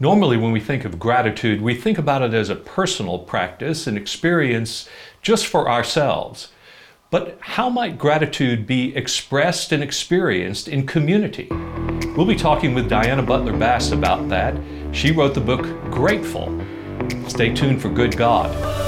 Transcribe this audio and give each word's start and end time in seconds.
Normally, 0.00 0.36
when 0.36 0.50
we 0.50 0.58
think 0.58 0.84
of 0.84 0.98
gratitude, 0.98 1.62
we 1.62 1.76
think 1.76 1.98
about 1.98 2.22
it 2.22 2.34
as 2.34 2.50
a 2.50 2.56
personal 2.56 3.20
practice, 3.20 3.86
an 3.86 3.96
experience 3.96 4.88
just 5.22 5.46
for 5.46 5.70
ourselves. 5.70 6.48
But 7.10 7.38
how 7.40 7.70
might 7.70 7.96
gratitude 7.96 8.66
be 8.66 8.94
expressed 8.96 9.70
and 9.70 9.84
experienced 9.84 10.66
in 10.66 10.84
community? 10.84 11.46
We'll 12.16 12.26
be 12.26 12.34
talking 12.34 12.74
with 12.74 12.88
Diana 12.88 13.22
Butler 13.22 13.56
Bass 13.56 13.92
about 13.92 14.28
that. 14.30 14.60
She 14.90 15.12
wrote 15.12 15.32
the 15.32 15.40
book 15.40 15.62
Grateful. 15.92 16.60
Stay 17.28 17.54
tuned 17.54 17.80
for 17.80 17.88
Good 17.88 18.16
God. 18.16 18.83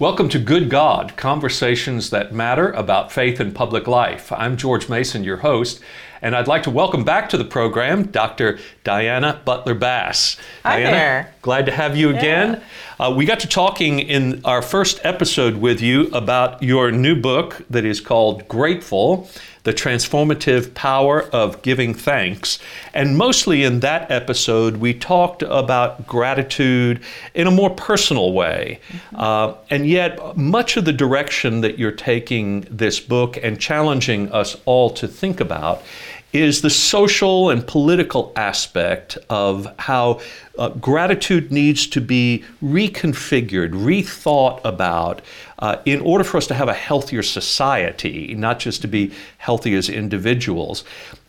Welcome 0.00 0.30
to 0.30 0.38
Good 0.38 0.70
God, 0.70 1.14
conversations 1.18 2.08
that 2.08 2.32
matter 2.32 2.70
about 2.70 3.12
faith 3.12 3.38
and 3.38 3.54
public 3.54 3.86
life. 3.86 4.32
I'm 4.32 4.56
George 4.56 4.88
Mason, 4.88 5.24
your 5.24 5.36
host, 5.36 5.82
and 6.22 6.34
I'd 6.34 6.48
like 6.48 6.62
to 6.62 6.70
welcome 6.70 7.04
back 7.04 7.28
to 7.28 7.36
the 7.36 7.44
program 7.44 8.04
Dr. 8.04 8.58
Diana 8.82 9.42
Butler 9.44 9.74
Bass. 9.74 10.38
Hi 10.62 10.80
Diana, 10.80 10.90
there. 10.90 11.34
glad 11.42 11.66
to 11.66 11.72
have 11.72 11.98
you 11.98 12.08
again. 12.08 12.62
Uh, 12.98 13.12
we 13.14 13.26
got 13.26 13.40
to 13.40 13.46
talking 13.46 13.98
in 13.98 14.42
our 14.42 14.62
first 14.62 15.00
episode 15.04 15.56
with 15.56 15.82
you 15.82 16.06
about 16.14 16.62
your 16.62 16.90
new 16.90 17.14
book 17.14 17.62
that 17.68 17.84
is 17.84 18.00
called 18.00 18.48
Grateful 18.48 19.28
the 19.62 19.72
transformative 19.72 20.72
power 20.74 21.22
of 21.32 21.60
giving 21.62 21.94
thanks. 21.94 22.58
And 22.94 23.18
mostly 23.18 23.62
in 23.62 23.80
that 23.80 24.10
episode, 24.10 24.78
we 24.78 24.94
talked 24.94 25.42
about 25.42 26.06
gratitude 26.06 27.02
in 27.34 27.46
a 27.46 27.50
more 27.50 27.70
personal 27.70 28.32
way. 28.32 28.80
Mm-hmm. 28.88 29.16
Uh, 29.16 29.54
and 29.68 29.86
yet, 29.86 30.36
much 30.36 30.76
of 30.76 30.84
the 30.84 30.92
direction 30.92 31.60
that 31.60 31.78
you're 31.78 31.92
taking 31.92 32.62
this 32.70 33.00
book 33.00 33.38
and 33.42 33.60
challenging 33.60 34.30
us 34.32 34.56
all 34.64 34.90
to 34.90 35.06
think 35.06 35.40
about 35.40 35.82
is 36.32 36.62
the 36.62 36.70
social 36.70 37.50
and 37.50 37.66
political 37.66 38.32
aspect 38.36 39.18
of 39.28 39.66
how 39.78 40.20
uh, 40.58 40.68
gratitude 40.68 41.50
needs 41.50 41.86
to 41.88 42.00
be 42.00 42.44
reconfigured, 42.62 43.70
rethought 43.70 44.60
about 44.64 45.22
uh, 45.58 45.76
in 45.84 46.00
order 46.00 46.22
for 46.22 46.36
us 46.36 46.46
to 46.46 46.54
have 46.54 46.68
a 46.68 46.74
healthier 46.74 47.22
society, 47.22 48.34
not 48.34 48.58
just 48.58 48.80
to 48.82 48.88
be 48.88 49.12
healthy 49.38 49.74
as 49.74 49.88
individuals. 49.88 50.84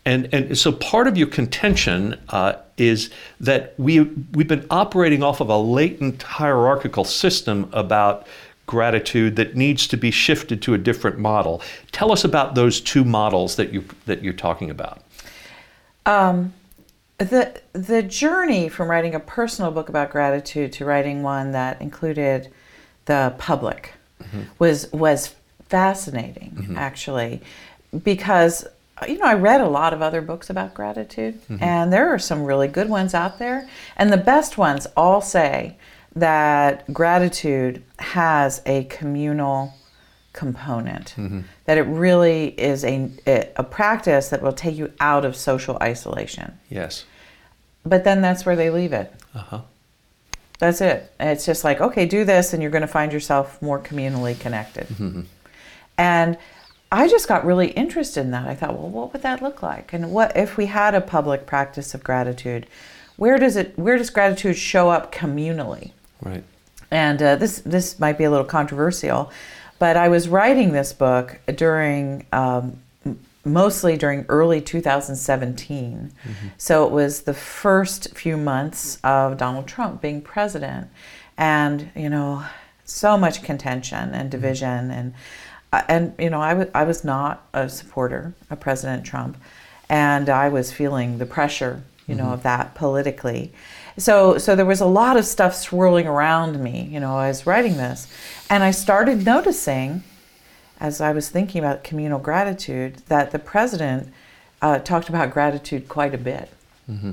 And, 0.06 0.34
and 0.34 0.58
so 0.58 0.72
part 0.72 1.08
of 1.08 1.18
your 1.18 1.28
contention 1.28 2.20
uh, 2.30 2.54
is 2.78 3.12
that 3.40 3.74
we, 3.78 4.02
we've 4.02 4.48
been 4.48 4.66
operating 4.70 5.22
off 5.24 5.42
of 5.42 5.50
a 5.50 5.58
latent 5.58 6.24
hierarchical 6.24 7.06
system 7.06 7.70
about 7.74 8.28
gratitude 8.72 9.36
that 9.36 9.54
needs 9.54 9.86
to 9.86 9.98
be 9.98 10.12
shifted 10.12 10.62
to 10.62 10.74
a 10.74 10.78
different 10.78 11.20
model. 11.20 11.62
Tell 11.92 12.10
us 12.10 12.24
about 12.24 12.56
those 12.56 12.80
two 12.80 13.04
models 13.04 13.58
that 13.58 13.74
you 13.74 13.84
that 14.06 14.24
you're 14.24 14.32
talking 14.32 14.70
about. 14.70 15.02
Um, 16.06 16.54
the 17.18 17.62
the 17.74 18.02
journey 18.02 18.70
from 18.70 18.90
writing 18.90 19.14
a 19.14 19.20
personal 19.20 19.72
book 19.72 19.90
about 19.90 20.10
gratitude 20.10 20.72
to 20.72 20.86
writing 20.86 21.22
one 21.22 21.52
that 21.52 21.82
included 21.82 22.50
the 23.08 23.36
public 23.38 23.94
mm-hmm. 24.24 24.44
was 24.58 24.90
was 24.94 25.36
fascinating 25.68 26.52
mm-hmm. 26.52 26.78
actually 26.78 27.42
because 28.06 28.66
you 29.06 29.18
know 29.18 29.26
I 29.26 29.34
read 29.34 29.60
a 29.60 29.68
lot 29.68 29.94
of 29.94 30.02
other 30.02 30.22
books 30.22 30.50
about 30.50 30.74
gratitude 30.74 31.42
mm-hmm. 31.44 31.62
and 31.62 31.92
there 31.92 32.08
are 32.14 32.20
some 32.20 32.46
really 32.46 32.70
good 32.70 32.88
ones 32.88 33.14
out 33.14 33.38
there 33.38 33.68
and 33.98 34.14
the 34.14 34.24
best 34.34 34.58
ones 34.58 34.88
all 34.96 35.20
say 35.20 35.76
that 36.16 36.92
gratitude 36.94 37.84
has 38.00 38.62
a 38.66 38.84
communal 38.86 39.74
component. 40.34 41.14
Mm-hmm. 41.18 41.42
That 41.66 41.78
it 41.78 41.84
really 41.84 42.50
is 42.60 42.84
a, 42.84 43.12
a 43.56 43.64
practice 43.64 44.30
that 44.30 44.42
will 44.42 44.54
take 44.54 44.76
you 44.76 44.92
out 45.00 45.26
of 45.26 45.36
social 45.36 45.78
isolation. 45.82 46.58
Yes. 46.70 47.06
But 47.86 48.04
then 48.04 48.22
that's 48.22 48.46
where 48.46 48.56
they 48.56 48.70
leave 48.70 48.94
it. 48.94 49.14
Uh-huh. 49.34 49.62
That's 50.60 50.80
it. 50.82 51.12
It's 51.20 51.46
just 51.46 51.64
like, 51.64 51.82
okay, 51.82 52.06
do 52.06 52.24
this 52.24 52.54
and 52.54 52.62
you're 52.62 52.72
going 52.72 52.82
to 52.82 52.88
find 52.88 53.12
yourself 53.12 53.62
more 53.62 53.80
communally 53.80 54.40
connected. 54.40 54.88
Mm-hmm. 54.88 55.22
And 55.98 56.38
I 56.92 57.08
just 57.08 57.28
got 57.28 57.46
really 57.46 57.70
interested 57.72 58.22
in 58.22 58.32
that. 58.32 58.48
I 58.48 58.54
thought, 58.54 58.78
well, 58.78 58.90
what 58.90 59.14
would 59.14 59.24
that 59.24 59.42
look 59.42 59.64
like? 59.64 59.94
And 59.94 60.12
what 60.12 60.36
if 60.36 60.58
we 60.58 60.68
had 60.68 60.94
a 60.94 61.02
public 61.02 61.46
practice 61.46 61.94
of 61.94 62.04
gratitude? 62.04 62.68
Where 63.18 63.38
does 63.38 63.56
it 63.56 63.78
where 63.78 63.98
does 63.98 64.10
gratitude 64.10 64.58
show 64.58 64.90
up 64.90 65.14
communally? 65.14 65.92
Right. 66.22 66.44
And 66.90 67.22
uh, 67.22 67.36
this 67.38 67.60
this 67.60 68.00
might 68.00 68.18
be 68.18 68.26
a 68.26 68.30
little 68.30 68.46
controversial, 68.46 69.32
but 69.80 69.96
I 69.96 70.10
was 70.10 70.28
writing 70.28 70.74
this 70.74 70.94
book 70.94 71.40
during 71.56 72.26
um, 72.34 72.80
mostly 73.44 73.98
during 73.98 74.26
early 74.30 74.62
2017. 74.62 76.12
Mm-hmm. 76.12 76.48
So 76.58 76.86
it 76.86 76.92
was 76.92 77.22
the 77.22 77.34
first 77.34 78.16
few 78.16 78.38
months 78.38 79.00
of 79.04 79.38
Donald 79.38 79.68
Trump 79.68 80.02
being 80.02 80.22
president, 80.22 80.90
and 81.38 81.90
you 81.96 82.10
know, 82.10 82.44
so 82.86 83.18
much 83.18 83.42
contention 83.42 84.10
and 84.14 84.14
mm-hmm. 84.14 84.30
division, 84.30 84.90
mm-hmm. 84.90 84.92
and 84.92 85.14
uh, 85.74 85.84
and 85.88 86.14
you 86.20 86.30
know, 86.30 86.42
I, 86.42 86.50
w- 86.50 86.72
I 86.76 86.84
was 86.84 87.04
not 87.04 87.48
a 87.54 87.70
supporter 87.70 88.34
of 88.50 88.60
President 88.60 89.06
Trump, 89.06 89.38
and 89.90 90.30
I 90.30 90.50
was 90.50 90.72
feeling 90.72 91.18
the 91.18 91.26
pressure, 91.26 91.82
you 92.06 92.16
mm-hmm. 92.16 92.26
know, 92.26 92.34
of 92.34 92.44
that 92.44 92.76
politically. 92.76 93.54
So, 93.98 94.38
so 94.38 94.56
there 94.56 94.66
was 94.66 94.82
a 94.82 94.86
lot 94.86 95.18
of 95.18 95.26
stuff 95.26 95.56
swirling 95.56 96.08
around 96.08 96.62
me, 96.62 96.88
you 96.92 97.00
know, 97.00 97.18
I 97.18 97.28
was 97.28 97.46
writing 97.46 97.78
this. 97.78 98.08
And 98.50 98.64
I 98.64 98.72
started 98.72 99.26
noticing, 99.26 100.04
as 100.80 101.02
I 101.02 101.12
was 101.12 101.30
thinking 101.30 101.60
about 101.60 101.84
communal 101.84 102.20
gratitude, 102.20 102.98
that 103.08 103.32
the 103.32 103.40
president 103.40 104.12
uh, 104.62 104.80
talked 104.80 105.10
about 105.10 105.32
gratitude 105.32 105.88
quite 105.90 106.14
a 106.14 106.18
bit. 106.18 106.50
Mm-hmm. 106.90 107.12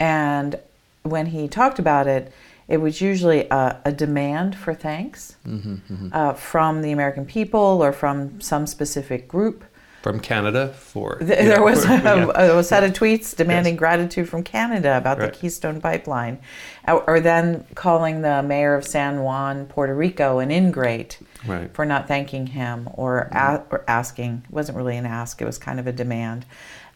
And 0.00 0.58
when 1.02 1.26
he 1.26 1.48
talked 1.48 1.78
about 1.78 2.06
it, 2.06 2.32
it 2.68 2.78
was 2.78 3.00
usually 3.00 3.48
a, 3.50 3.80
a 3.84 3.92
demand 3.92 4.54
for 4.54 4.74
thanks 4.74 5.36
mm-hmm, 5.46 5.74
mm-hmm. 5.74 6.08
Uh, 6.12 6.34
from 6.34 6.82
the 6.82 6.92
American 6.92 7.24
people 7.24 7.82
or 7.82 7.92
from 7.92 8.40
some 8.40 8.66
specific 8.66 9.26
group 9.26 9.64
from 10.02 10.20
Canada 10.20 10.68
for 10.68 11.18
there 11.20 11.62
was 11.62 11.84
for, 11.84 11.92
a, 11.92 11.96
yeah. 11.96 12.58
a, 12.58 12.62
set 12.62 12.84
of 12.84 12.92
tweets 12.92 13.36
demanding 13.36 13.74
yes. 13.74 13.78
gratitude 13.78 14.28
from 14.28 14.42
Canada 14.42 14.96
about 14.96 15.18
right. 15.18 15.32
the 15.32 15.38
Keystone 15.38 15.80
Pipeline, 15.80 16.38
or, 16.86 17.20
then 17.20 17.66
calling 17.74 18.22
the 18.22 18.42
mayor 18.42 18.74
of 18.74 18.86
San 18.86 19.22
Juan, 19.22 19.66
Puerto 19.66 19.94
Rico, 19.94 20.38
an 20.38 20.50
ingrate 20.50 21.18
right. 21.46 21.72
for 21.74 21.84
not 21.84 22.06
thanking 22.06 22.46
him 22.46 22.88
or, 22.94 23.28
a, 23.32 23.62
or 23.70 23.84
asking. 23.88 24.42
It 24.48 24.54
wasn't 24.54 24.78
really 24.78 24.96
an 24.96 25.06
ask; 25.06 25.42
it 25.42 25.44
was 25.44 25.58
kind 25.58 25.80
of 25.80 25.86
a 25.86 25.92
demand. 25.92 26.46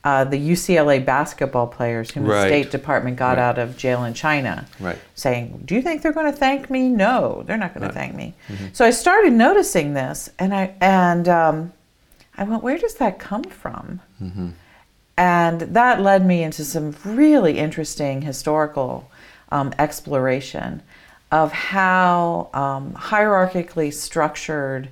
Uh, 0.05 0.25
the 0.25 0.51
UCLA 0.51 1.05
basketball 1.05 1.69
players 1.69 2.11
whom 2.11 2.25
right. 2.25 2.43
the 2.43 2.49
State 2.49 2.71
Department 2.73 3.17
got 3.17 3.39
out 3.39 3.57
of 3.57 3.77
jail 3.77 4.03
in 4.03 4.15
China, 4.15 4.67
right. 4.81 4.99
saying, 5.15 5.63
"Do 5.65 5.75
you 5.75 5.83
think 5.83 6.03
they're 6.03 6.13
going 6.13 6.31
to 6.31 6.37
thank 6.37 6.71
me? 6.71 6.89
No, 6.89 7.43
they're 7.47 7.57
not 7.57 7.75
going 7.75 7.87
to 7.87 7.95
thank 7.95 8.15
me." 8.15 8.35
Mm-hmm. 8.49 8.67
So 8.73 8.85
I 8.85 8.91
started 8.91 9.33
noticing 9.33 9.95
this, 9.95 10.31
and 10.39 10.55
I 10.55 10.75
and 10.81 11.29
um, 11.29 11.73
I 12.37 12.45
went, 12.45 12.63
where 12.63 12.79
does 12.79 12.95
that 12.95 13.19
come 13.19 13.45
from? 13.45 14.01
Mm-hmm. 14.21 14.49
And 15.17 15.61
that 15.61 16.01
led 16.01 16.25
me 16.25 16.43
into 16.43 16.65
some 16.65 16.97
really 17.05 17.59
interesting 17.59 18.23
historical 18.23 19.11
um, 19.51 19.75
exploration 19.79 20.83
of 21.31 21.53
how 21.53 22.51
um, 22.55 22.93
hierarchically 22.95 23.93
structured 23.93 24.89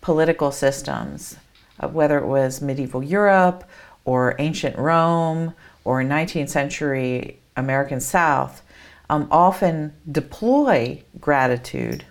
political 0.00 0.52
systems, 0.52 1.36
uh, 1.80 1.88
whether 1.88 2.18
it 2.18 2.26
was 2.26 2.60
medieval 2.60 3.02
Europe 3.02 3.64
or 4.04 4.36
ancient 4.38 4.76
Rome 4.78 5.54
or 5.84 6.02
19th 6.02 6.50
century 6.50 7.38
American 7.56 8.00
South, 8.00 8.62
um, 9.10 9.28
often 9.30 9.92
deploy 10.10 11.02
gratitude 11.20 12.04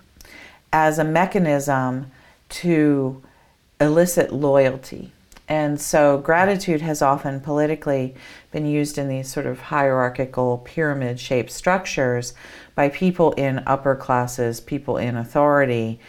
as 0.72 0.98
a 0.98 1.04
mechanism 1.04 2.10
to 2.48 3.22
elicit 3.80 4.32
loyalty. 4.32 5.12
And 5.46 5.78
so 5.78 6.18
gratitude 6.18 6.80
has 6.80 7.02
often 7.02 7.40
politically 7.40 8.14
been 8.50 8.64
used 8.64 8.96
in 8.96 9.08
these 9.08 9.30
sort 9.30 9.46
of 9.46 9.60
hierarchical 9.60 10.58
pyramid 10.58 11.20
shaped 11.20 11.50
structures 11.50 12.32
by 12.74 12.88
people 12.88 13.32
in 13.32 13.62
upper 13.66 13.94
classes, 13.94 14.60
people 14.60 14.96
in 14.96 15.16
authority, 15.16 16.00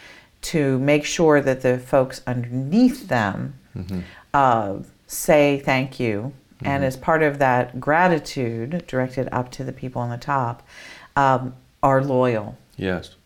to 0.42 0.78
make 0.78 1.04
sure 1.04 1.40
that 1.40 1.60
the 1.60 1.78
folks 1.78 2.22
underneath 2.26 3.08
them 3.08 3.54
mm-hmm. 3.76 4.00
uh, 4.32 4.76
say 5.06 5.58
thank 5.58 6.00
you. 6.00 6.32
Mm-hmm. 6.56 6.66
And 6.66 6.84
as 6.84 6.96
part 6.96 7.22
of 7.22 7.38
that 7.38 7.78
gratitude 7.78 8.84
directed 8.86 9.28
up 9.32 9.50
to 9.52 9.64
the 9.64 9.72
people 9.72 10.00
on 10.00 10.08
the 10.08 10.16
top, 10.16 10.66
um, 11.14 11.54
are 11.82 12.02
loyal. 12.02 12.56
Yes. 12.76 13.16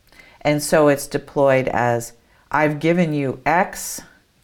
And 0.41 0.63
so 0.63 0.89
it's 0.89 1.07
deployed 1.07 1.69
as 1.69 2.15
I've 2.51 2.81
given 2.81 3.13
you 3.13 3.41
X 3.47 4.01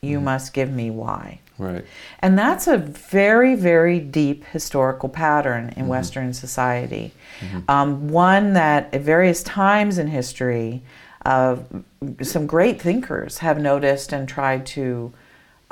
you 0.06 0.17
mm-hmm. 0.17 0.26
must 0.26 0.53
give 0.53 0.70
me 0.73 0.91
why. 0.91 1.41
Right. 1.58 1.85
And 2.20 2.38
that's 2.38 2.67
a 2.67 2.76
very, 2.76 3.55
very 3.55 3.99
deep 3.99 4.44
historical 4.47 5.08
pattern 5.08 5.70
in 5.70 5.82
mm-hmm. 5.82 5.87
Western 5.88 6.32
society. 6.35 7.12
Mm-hmm. 7.41 7.70
Um, 7.70 8.08
one 8.08 8.53
that 8.53 8.93
at 8.93 9.00
various 9.00 9.43
times 9.43 9.99
in 9.99 10.08
history, 10.08 10.82
uh, 11.25 11.56
some 12.23 12.47
great 12.47 12.81
thinkers 12.81 13.38
have 13.38 13.58
noticed 13.58 14.12
and 14.12 14.29
tried 14.29 14.67
to 14.67 15.12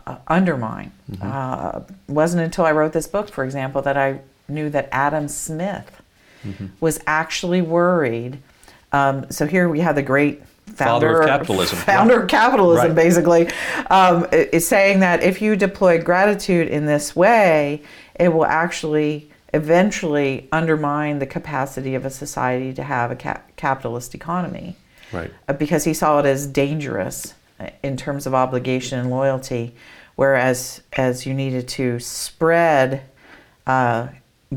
uh, 0.06 0.16
undermine. 0.26 0.92
Mm-hmm. 1.10 1.30
Uh, 1.30 1.80
wasn't 2.08 2.42
until 2.42 2.64
I 2.64 2.72
wrote 2.72 2.92
this 2.92 3.06
book, 3.06 3.28
for 3.30 3.44
example, 3.44 3.82
that 3.82 3.96
I 3.96 4.20
knew 4.48 4.70
that 4.70 4.88
Adam 4.90 5.28
Smith 5.28 6.00
Mm-hmm. 6.44 6.66
was 6.80 7.00
actually 7.06 7.62
worried. 7.62 8.38
Um, 8.92 9.30
so 9.30 9.46
here 9.46 9.68
we 9.68 9.80
have 9.80 9.94
the 9.94 10.02
great 10.02 10.42
founder 10.76 11.20
of 11.20 11.26
capitalism, 11.26 11.78
founder 11.94 12.20
of 12.22 12.28
capitalism, 12.28 12.88
Right. 12.88 12.94
basically, 12.94 13.48
um, 13.90 14.26
is 14.32 14.66
saying 14.66 15.00
that 15.00 15.22
if 15.22 15.40
you 15.42 15.56
deploy 15.56 16.00
gratitude 16.02 16.68
in 16.68 16.86
this 16.86 17.14
way, 17.16 17.82
it 18.14 18.28
will 18.28 18.46
actually 18.46 19.30
eventually 19.52 20.48
undermine 20.52 21.18
the 21.20 21.26
capacity 21.26 21.94
of 21.94 22.04
a 22.04 22.10
society 22.10 22.72
to 22.74 22.82
have 22.82 23.10
a 23.10 23.16
ca- 23.16 23.40
capitalist 23.56 24.14
economy 24.14 24.76
Right. 25.12 25.30
uh, 25.48 25.52
because 25.52 25.84
he 25.84 25.94
saw 25.94 26.18
it 26.18 26.26
as 26.26 26.46
dangerous 26.46 27.34
uh, 27.60 27.68
in 27.82 27.96
terms 27.96 28.26
of 28.26 28.34
obligation 28.34 28.98
and 28.98 29.10
loyalty, 29.10 29.74
whereas 30.16 30.82
as 30.94 31.24
you 31.24 31.34
needed 31.34 31.68
to 31.68 32.00
spread 32.00 33.02
uh, 33.66 34.08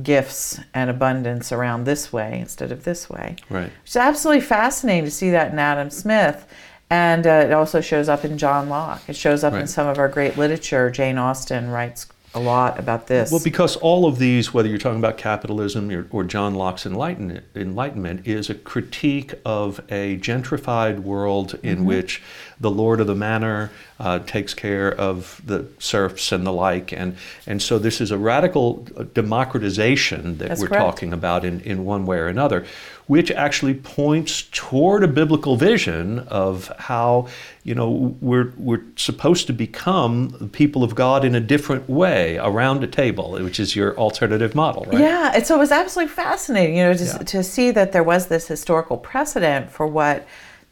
gifts 0.04 0.60
and 0.74 0.90
abundance 0.90 1.52
around 1.52 1.86
this 1.86 2.14
way 2.14 2.40
instead 2.40 2.72
of 2.72 2.84
this 2.84 3.10
way. 3.10 3.36
Right. 3.50 3.72
It's 3.84 3.96
absolutely 3.96 4.42
fascinating 4.42 5.06
to 5.06 5.12
see 5.12 5.32
that 5.32 5.52
in 5.52 5.60
Adam 5.60 5.90
Smith. 5.90 6.48
And 6.90 7.28
uh, 7.28 7.44
it 7.46 7.52
also 7.52 7.82
shows 7.82 8.08
up 8.08 8.24
in 8.24 8.38
John 8.38 8.70
Locke. 8.70 9.02
It 9.10 9.16
shows 9.18 9.44
up 9.44 9.54
in 9.54 9.68
some 9.68 9.88
of 9.88 9.98
our 9.98 10.08
great 10.08 10.38
literature. 10.38 10.90
Jane 10.90 11.18
Austen 11.18 11.70
writes 11.70 12.08
a 12.34 12.40
lot 12.40 12.80
about 12.80 13.08
this. 13.08 13.32
Well, 13.32 13.42
because 13.44 13.76
all 13.78 14.06
of 14.06 14.20
these, 14.20 14.54
whether 14.54 14.70
you're 14.70 14.78
talking 14.78 15.00
about 15.00 15.18
capitalism 15.18 15.90
or, 15.92 16.08
or 16.12 16.24
John 16.24 16.56
Locke's 16.56 16.86
enlightenment, 16.86 17.46
enlightenment, 17.56 18.28
is 18.28 18.50
a 18.50 18.54
critique 18.54 19.34
of 19.44 19.80
a 19.90 20.18
gentrified 20.18 21.00
world 21.00 21.60
in 21.64 21.86
which 21.86 22.22
the 22.60 22.72
lord 22.72 23.00
of 23.00 23.08
the 23.08 23.16
manor 23.16 23.70
uh, 24.00 24.20
takes 24.20 24.54
care 24.54 24.94
of 24.94 25.42
the 25.46 25.66
serfs 25.80 26.32
and 26.32 26.46
the 26.46 26.52
like, 26.54 26.92
and 26.94 27.18
and 27.48 27.62
so 27.62 27.80
this 27.80 28.00
is 28.00 28.12
a 28.12 28.18
radical 28.18 28.86
uh, 28.96 29.04
democratization 29.14 30.38
that 30.38 30.50
That's 30.50 30.62
we're 30.62 30.68
correct. 30.68 30.84
talking 30.84 31.14
about 31.14 31.44
in, 31.46 31.62
in 31.62 31.86
one 31.86 32.06
way 32.06 32.18
or 32.18 32.28
another, 32.28 32.66
which 33.08 33.32
actually 33.32 33.74
points 33.74 34.44
toward 34.52 35.04
a 35.04 35.08
biblical 35.08 35.56
vision 35.56 36.20
of 36.28 36.68
how 36.78 37.28
you 37.64 37.74
know 37.74 38.16
we're 38.22 38.54
we're 38.58 38.84
supposed 38.96 39.48
to 39.48 39.54
become 39.54 40.30
the 40.40 40.48
people 40.48 40.84
of 40.84 40.94
God 40.94 41.26
in 41.26 41.34
a 41.36 41.40
different 41.42 41.90
way 41.90 42.38
around 42.38 42.84
a 42.84 42.88
table, 42.88 43.32
which 43.32 43.60
is 43.60 43.76
your 43.76 43.98
alternative 43.98 44.54
model, 44.54 44.84
right? 44.86 45.00
Yeah, 45.00 45.32
and 45.34 45.46
so 45.46 45.56
it 45.56 45.60
was 45.60 45.72
absolutely 45.72 46.14
fascinating, 46.14 46.78
you 46.78 46.84
know, 46.84 46.94
to, 46.94 47.04
Yeah. 47.04 47.18
to 47.18 47.44
see 47.44 47.72
that 47.72 47.92
there 47.94 48.04
was 48.04 48.28
this 48.28 48.48
historical 48.48 48.98
precedent 48.98 49.72
for 49.72 49.88
what 49.88 50.28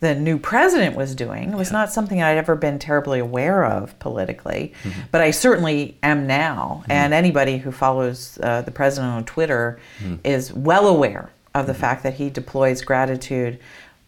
the 0.06 0.14
new 0.16 0.38
president 0.38 0.96
was 0.96 1.16
doing. 1.16 1.52
It 1.52 1.56
was 1.58 1.72
not 1.72 1.92
something 1.92 2.22
I'd 2.22 2.38
ever 2.38 2.56
been 2.56 2.78
terribly 2.80 3.20
aware 3.20 3.66
of 3.66 3.98
politically, 4.00 4.74
Mm-hmm. 4.84 5.00
but 5.12 5.22
I 5.22 5.32
certainly 5.32 5.98
am 6.04 6.28
now. 6.28 6.84
And 6.90 7.14
anybody 7.14 7.58
who 7.58 7.72
follows 7.72 8.38
uh, 8.44 8.62
the 8.62 8.72
president 8.72 9.12
on 9.14 9.26
Twitter 9.26 9.80
Mm-hmm. 10.00 10.16
is 10.24 10.54
well 10.54 10.88
aware 10.88 11.30
of 11.56 11.66
the 11.68 11.74
fact 11.74 12.04
that 12.04 12.14
he 12.16 12.30
deploys 12.30 12.82
gratitude 12.82 13.60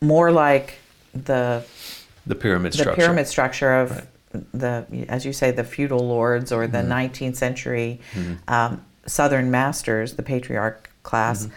more 0.01 0.31
like 0.31 0.75
the 1.13 1.63
The 2.27 2.35
pyramid 2.35 2.73
the 2.73 2.77
structure. 2.79 3.01
pyramid 3.01 3.27
structure 3.27 3.73
of 3.73 4.07
the, 4.53 4.85
as 5.09 5.25
you 5.25 5.33
say, 5.33 5.49
the 5.51 5.63
feudal 5.63 6.05
lords 6.07 6.51
or 6.51 6.67
Mm-hmm. 6.67 6.89
the 6.89 6.95
19th 6.95 7.35
century 7.37 7.99
um, 8.47 8.83
Southern 9.07 9.49
masters, 9.49 10.13
the 10.13 10.23
patriarch 10.23 10.89
class. 11.03 11.47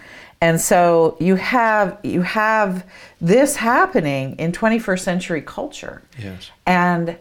And 0.41 0.61
so 0.61 1.17
you 1.21 1.37
have 1.37 1.99
you 2.03 2.23
have 2.23 2.87
this 3.21 3.57
happening 3.57 4.37
in 4.39 4.53
21st 4.53 5.01
century 5.01 5.43
culture. 5.43 6.03
Yes. 6.19 6.51
And 6.67 7.19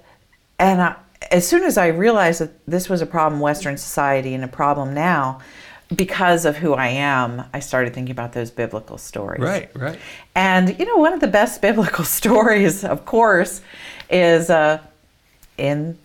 and 0.57 0.81
I, 0.81 0.95
as 1.31 1.47
soon 1.47 1.63
as 1.63 1.77
I 1.77 1.87
realized 1.87 2.39
that 2.39 2.65
this 2.65 2.87
was 2.87 3.01
a 3.01 3.05
problem 3.05 3.35
in 3.35 3.39
Western 3.41 3.77
society 3.77 4.33
and 4.33 4.43
a 4.43 4.47
problem 4.47 4.93
now, 4.93 5.41
because 5.93 6.45
of 6.45 6.55
who 6.55 6.73
I 6.73 6.87
am, 6.87 7.43
I 7.53 7.59
started 7.59 7.93
thinking 7.93 8.11
about 8.11 8.31
those 8.31 8.51
biblical 8.51 8.97
stories. 8.97 9.41
Right, 9.41 9.69
right. 9.75 9.99
And 10.35 10.77
you 10.79 10.85
know, 10.85 10.97
one 10.97 11.13
of 11.13 11.19
the 11.19 11.27
best 11.27 11.61
biblical 11.61 12.05
stories, 12.19 12.85
of 12.85 13.05
course, 13.05 13.61
is 14.09 14.49
uh, 14.49 14.79
in 15.57 15.97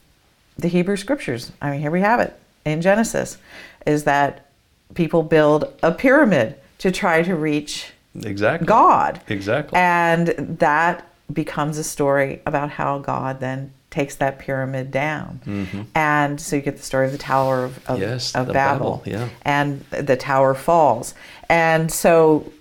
the 0.57 0.69
Hebrew 0.69 0.97
Scriptures. 0.97 1.53
I 1.63 1.71
mean, 1.71 1.81
here 1.81 1.91
we 1.93 2.01
have 2.01 2.19
it 2.19 2.37
in 2.65 2.81
Genesis, 2.81 3.39
is 3.87 4.03
that 4.05 4.51
people 4.95 5.23
build 5.23 5.73
a 5.83 5.93
pyramid 5.93 6.57
to 6.85 6.93
try 6.93 7.23
to 7.23 7.35
reach 7.35 7.93
Exactly. 8.23 8.67
God. 8.67 9.23
Exactly. 9.29 9.77
And 9.79 10.29
that 10.61 11.09
becomes 11.33 11.79
a 11.79 11.83
story 11.85 12.43
about 12.45 12.69
how 12.71 12.99
God 12.99 13.41
then 13.41 13.73
takes 13.91 14.17
that 14.17 14.39
pyramid 14.39 14.91
down. 14.91 15.41
And 15.95 16.39
so 16.39 16.57
you 16.57 16.63
get 16.63 16.77
the 16.77 16.83
story 16.83 17.07
of 17.07 17.13
the 17.13 17.19
Tower 17.19 17.65
of, 17.65 17.79
of, 17.89 17.99
Mm-hmm. 17.99 18.03
Yes, 18.03 18.35
of 18.35 18.53
Babel. 18.53 18.99
Babel, 18.99 19.03
yeah. 19.07 19.29
And 19.43 19.81
the 19.91 20.17
tower 20.17 20.53
falls. 20.55 21.15
And 21.49 21.91
so 21.91 22.53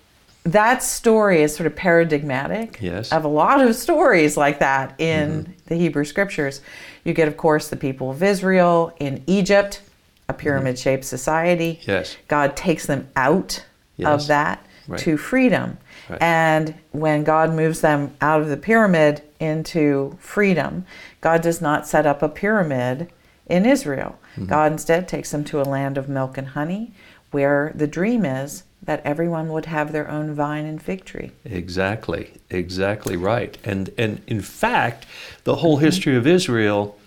that 0.44 0.82
story 0.82 1.42
is 1.42 1.54
sort 1.54 1.66
of 1.66 1.76
paradigmatic 1.76 2.78
Yes. 2.80 3.12
of 3.12 3.24
a 3.24 3.28
lot 3.28 3.60
of 3.60 3.76
stories 3.76 4.36
like 4.38 4.58
that 4.60 4.98
in 4.98 5.54
the 5.66 5.74
Hebrew 5.76 6.04
scriptures. 6.06 6.62
You 7.04 7.12
get, 7.12 7.28
of 7.28 7.36
course, 7.36 7.68
the 7.68 7.76
people 7.76 8.10
of 8.10 8.22
Israel 8.22 8.94
in 8.98 9.22
Egypt, 9.26 9.82
a 10.30 10.32
pyramid 10.32 10.78
shaped 10.78 11.04
society. 11.04 11.80
Yes. 11.86 12.16
God 12.28 12.56
takes 12.56 12.86
them 12.86 13.06
out 13.14 13.62
Yes. 13.96 14.22
of 14.22 14.28
that 14.28 14.66
Right. 14.86 15.00
to 15.00 15.16
freedom. 15.16 15.78
Right. 16.10 16.20
And 16.20 16.74
when 16.92 17.24
God 17.24 17.54
moves 17.54 17.80
them 17.80 18.12
out 18.20 18.42
of 18.42 18.48
the 18.48 18.56
pyramid 18.58 19.22
into 19.40 20.16
freedom, 20.20 20.84
God 21.22 21.40
does 21.40 21.62
not 21.62 21.88
set 21.88 22.04
up 22.04 22.22
a 22.22 22.28
pyramid 22.28 23.08
in 23.46 23.64
Israel. 23.64 24.18
Mm-hmm. 24.36 24.46
God 24.46 24.72
instead 24.72 25.08
takes 25.08 25.30
them 25.30 25.42
to 25.44 25.60
a 25.60 25.64
land 25.64 25.96
of 25.96 26.08
milk 26.08 26.36
and 26.36 26.48
honey 26.48 26.92
where 27.30 27.72
the 27.74 27.86
dream 27.86 28.26
is 28.26 28.64
that 28.82 29.00
everyone 29.06 29.48
would 29.48 29.64
have 29.66 29.92
their 29.92 30.10
own 30.10 30.34
vine 30.34 30.66
and 30.66 30.82
fig 30.82 31.06
tree. 31.06 31.30
Exactly, 31.46 32.32
exactly 32.50 33.16
right. 33.16 33.56
And 33.64 33.88
and 33.96 34.20
in 34.26 34.42
fact, 34.42 35.06
the 35.44 35.56
whole 35.56 35.76
Mm-hmm. 35.76 35.84
history 35.86 36.16
of 36.16 36.26
Israel 36.26 36.98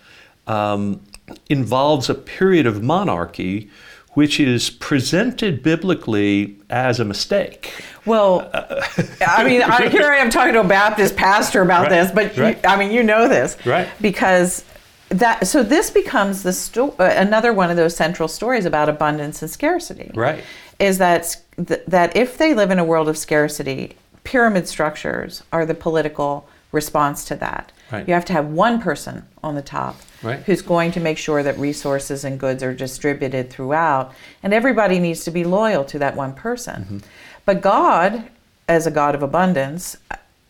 um, 0.48 1.02
involves 1.50 2.10
a 2.10 2.16
period 2.16 2.66
of 2.66 2.82
monarchy, 2.82 3.70
which 4.18 4.40
is 4.40 4.72
presented 4.72 5.62
biblically 5.62 6.58
as 6.72 7.00
a 7.00 7.06
mistake. 7.06 7.72
Well, 8.04 8.50
I 9.28 9.44
mean, 9.44 9.62
I, 9.62 9.90
here 9.90 10.10
I 10.10 10.18
am 10.18 10.32
talking 10.32 10.54
to 10.54 10.62
a 10.62 10.68
Baptist 10.68 11.16
pastor 11.16 11.62
about 11.62 11.84
Right, 11.84 11.90
this, 11.92 12.12
but 12.12 12.36
right. 12.36 12.60
you, 12.64 12.68
I 12.68 12.78
mean, 12.78 12.90
you 12.90 13.04
know 13.04 13.28
this, 13.28 13.56
Right. 13.64 13.88
Because 14.02 14.66
that 15.10 15.46
so 15.46 15.62
this 15.62 15.92
becomes 15.92 16.42
the 16.42 16.52
sto- 16.52 16.96
uh, 16.98 17.14
another 17.16 17.54
one 17.54 17.70
of 17.70 17.78
those 17.78 17.96
central 17.96 18.28
stories 18.28 18.66
about 18.66 18.90
abundance 18.90 19.44
and 19.44 19.52
scarcity. 19.52 20.10
Right. 20.16 20.44
Is 20.80 20.98
that 20.98 21.38
th- 21.68 21.84
that 21.88 22.18
if 22.18 22.40
they 22.40 22.56
live 22.56 22.72
in 22.72 22.80
a 22.80 22.84
world 22.84 23.08
of 23.08 23.20
scarcity, 23.20 23.98
pyramid 24.24 24.68
structures 24.68 25.44
are 25.54 25.64
the 25.64 25.76
political 25.76 26.50
response 26.72 27.24
to 27.26 27.36
that. 27.36 27.72
Right. 27.92 28.08
You 28.08 28.16
have 28.16 28.26
to 28.26 28.34
have 28.34 28.48
one 28.48 28.82
person 28.82 29.28
on 29.44 29.54
the 29.54 29.62
top 29.62 29.98
Right. 30.24 30.40
who's 30.42 30.62
going 30.62 30.92
to 30.94 31.00
make 31.00 31.18
sure 31.18 31.44
that 31.44 31.58
resources 31.60 32.24
and 32.24 32.40
goods 32.40 32.64
are 32.64 32.74
distributed 32.74 33.50
throughout, 33.50 34.14
and 34.44 34.54
everybody 34.54 35.00
needs 35.00 35.24
to 35.26 35.32
be 35.32 35.44
loyal 35.44 35.84
to 35.86 36.00
that 36.00 36.16
one 36.16 36.34
person. 36.34 36.82
Mm-hmm. 36.84 36.98
But 37.46 37.62
God, 37.62 38.24
as 38.68 38.88
a 38.88 38.92
God 38.92 39.16
of 39.16 39.22
abundance, 39.24 39.96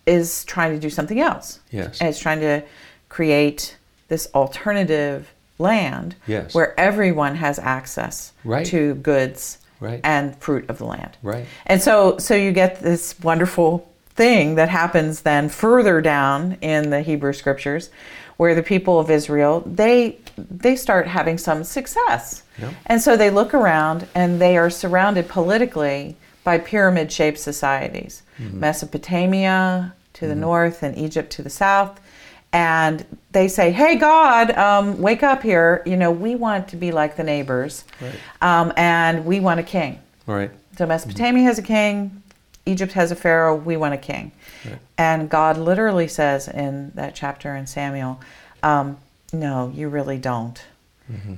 is 0.06 0.46
trying 0.46 0.74
to 0.74 0.80
do 0.80 0.90
something 0.90 1.20
else. 1.20 1.60
Yes. 1.72 2.00
And 2.00 2.10
it's 2.10 2.20
trying 2.20 2.40
to 2.40 2.64
create 3.10 3.76
this 4.08 4.28
alternative 4.34 5.32
land 5.60 6.16
Yes. 6.28 6.54
where 6.54 6.80
everyone 6.80 7.36
has 7.36 7.60
access 7.60 8.32
Right. 8.44 8.66
to 8.68 8.96
goods 8.96 9.58
Right. 9.80 10.00
and 10.04 10.36
fruit 10.38 10.70
of 10.70 10.78
the 10.78 10.86
land. 10.86 11.18
Right. 11.22 11.46
And 11.66 11.82
so 11.82 12.18
so 12.20 12.36
you 12.36 12.52
get 12.52 12.80
this 12.82 13.16
wonderful 13.22 13.88
thing 14.16 14.56
that 14.56 14.70
happens 14.70 15.22
then 15.22 15.50
further 15.50 16.02
down 16.02 16.58
in 16.62 16.90
the 16.90 17.02
Hebrew 17.02 17.34
scriptures 17.34 17.90
where 18.38 18.56
the 18.56 18.64
people 18.64 19.00
of 19.00 19.10
Israel 19.10 19.62
they 19.66 20.18
they 20.38 20.76
start 20.76 21.08
having 21.08 21.38
some 21.38 21.64
success. 21.64 22.44
Yeah. 22.60 22.72
And 22.86 23.02
so 23.02 23.18
they 23.18 23.30
look 23.30 23.54
around 23.54 24.08
and 24.16 24.40
they 24.40 24.58
are 24.58 24.70
surrounded 24.70 25.28
politically 25.28 26.16
by 26.44 26.60
pyramid 26.60 27.12
shaped 27.12 27.40
societies. 27.40 28.24
Mesopotamia 28.40 29.94
to 30.14 30.28
the 30.28 30.36
north 30.36 30.84
and 30.84 30.98
Egypt 30.98 31.32
to 31.32 31.42
the 31.42 31.50
south. 31.50 32.00
And 32.54 33.06
they 33.32 33.48
say, 33.48 33.72
Hey, 33.72 33.96
God, 33.96 34.52
um, 34.52 35.02
wake 35.02 35.24
up 35.24 35.44
here. 35.44 35.82
You 35.86 35.98
know, 35.98 36.12
we 36.12 36.36
want 36.36 36.68
to 36.70 36.76
be 36.76 36.92
like 36.92 37.16
the 37.16 37.24
neighbors. 37.24 37.84
Right. 38.00 38.16
Um, 38.42 38.74
and 38.78 39.26
we 39.26 39.40
want 39.40 39.60
a 39.60 39.64
king. 39.64 40.00
Right. 40.26 40.52
So 40.78 40.86
Mesopotamia 40.86 41.44
has 41.44 41.58
a 41.58 41.64
king, 41.64 42.22
Egypt 42.66 42.94
has 42.94 43.12
a 43.12 43.16
pharaoh, 43.16 43.56
we 43.56 43.78
want 43.78 43.96
a 43.96 43.98
king. 43.98 44.32
Right. 44.66 44.80
And 44.98 45.30
God 45.30 45.58
literally 45.58 46.08
says 46.08 46.48
in 46.48 46.92
that 46.96 47.16
chapter 47.16 47.56
in 47.56 47.68
Samuel, 47.68 48.20
um, 48.64 48.98
no, 49.34 49.72
you 49.76 49.90
really 49.90 50.18
don't. 50.18 50.64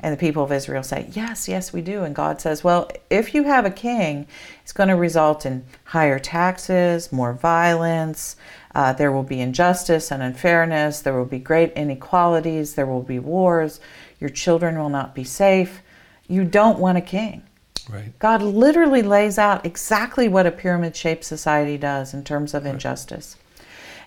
And 0.02 0.12
the 0.12 0.18
people 0.18 0.44
of 0.44 0.52
Israel 0.52 0.82
say, 0.82 1.10
yes, 1.12 1.48
yes, 1.48 1.72
we 1.72 1.82
do. 1.82 2.04
And 2.04 2.16
God 2.16 2.42
says, 2.42 2.64
well, 2.64 2.90
if 3.12 3.36
you 3.36 3.44
have 3.44 3.66
a 3.66 3.70
king, 3.70 4.26
it's 4.64 4.74
going 4.74 4.90
to 4.90 4.96
result 4.96 5.46
in 5.46 5.64
higher 5.84 6.18
taxes, 6.18 7.12
more 7.12 7.34
violence, 7.34 8.36
Uh, 8.76 8.94
there 8.94 9.12
will 9.12 9.24
be 9.24 9.42
injustice 9.42 10.12
and 10.12 10.22
unfairness. 10.22 11.02
There 11.02 11.14
will 11.14 11.26
be 11.26 11.40
great 11.40 11.72
inequalities. 11.74 12.74
There 12.76 12.86
will 12.86 13.02
be 13.02 13.20
wars. 13.20 13.80
Your 14.20 14.30
children 14.30 14.78
will 14.78 14.90
not 14.90 15.16
be 15.16 15.24
safe. 15.24 15.82
You 16.28 16.44
don't 16.44 16.80
want 16.80 16.98
a 16.98 17.02
king. 17.02 17.42
Right. 17.91 18.17
God 18.19 18.41
literally 18.41 19.01
lays 19.01 19.39
out 19.39 19.65
exactly 19.65 20.27
what 20.27 20.46
a 20.46 20.51
pyramid 20.51 20.96
shaped 20.96 21.24
society 21.24 21.77
does 21.77 22.13
in 22.13 22.24
terms 22.24 22.53
of 22.53 22.65
injustice. 22.65 23.36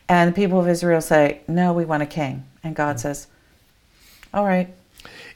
And 0.09 0.31
the 0.31 0.35
people 0.35 0.61
of 0.61 0.69
Israel 0.69 1.01
say, 1.01 1.41
No, 1.49 1.73
we 1.73 1.85
want 1.85 2.03
a 2.03 2.07
king. 2.07 2.45
And 2.63 2.77
God 2.77 3.01
says, 3.01 3.27
All 4.33 4.45
right. 4.45 4.69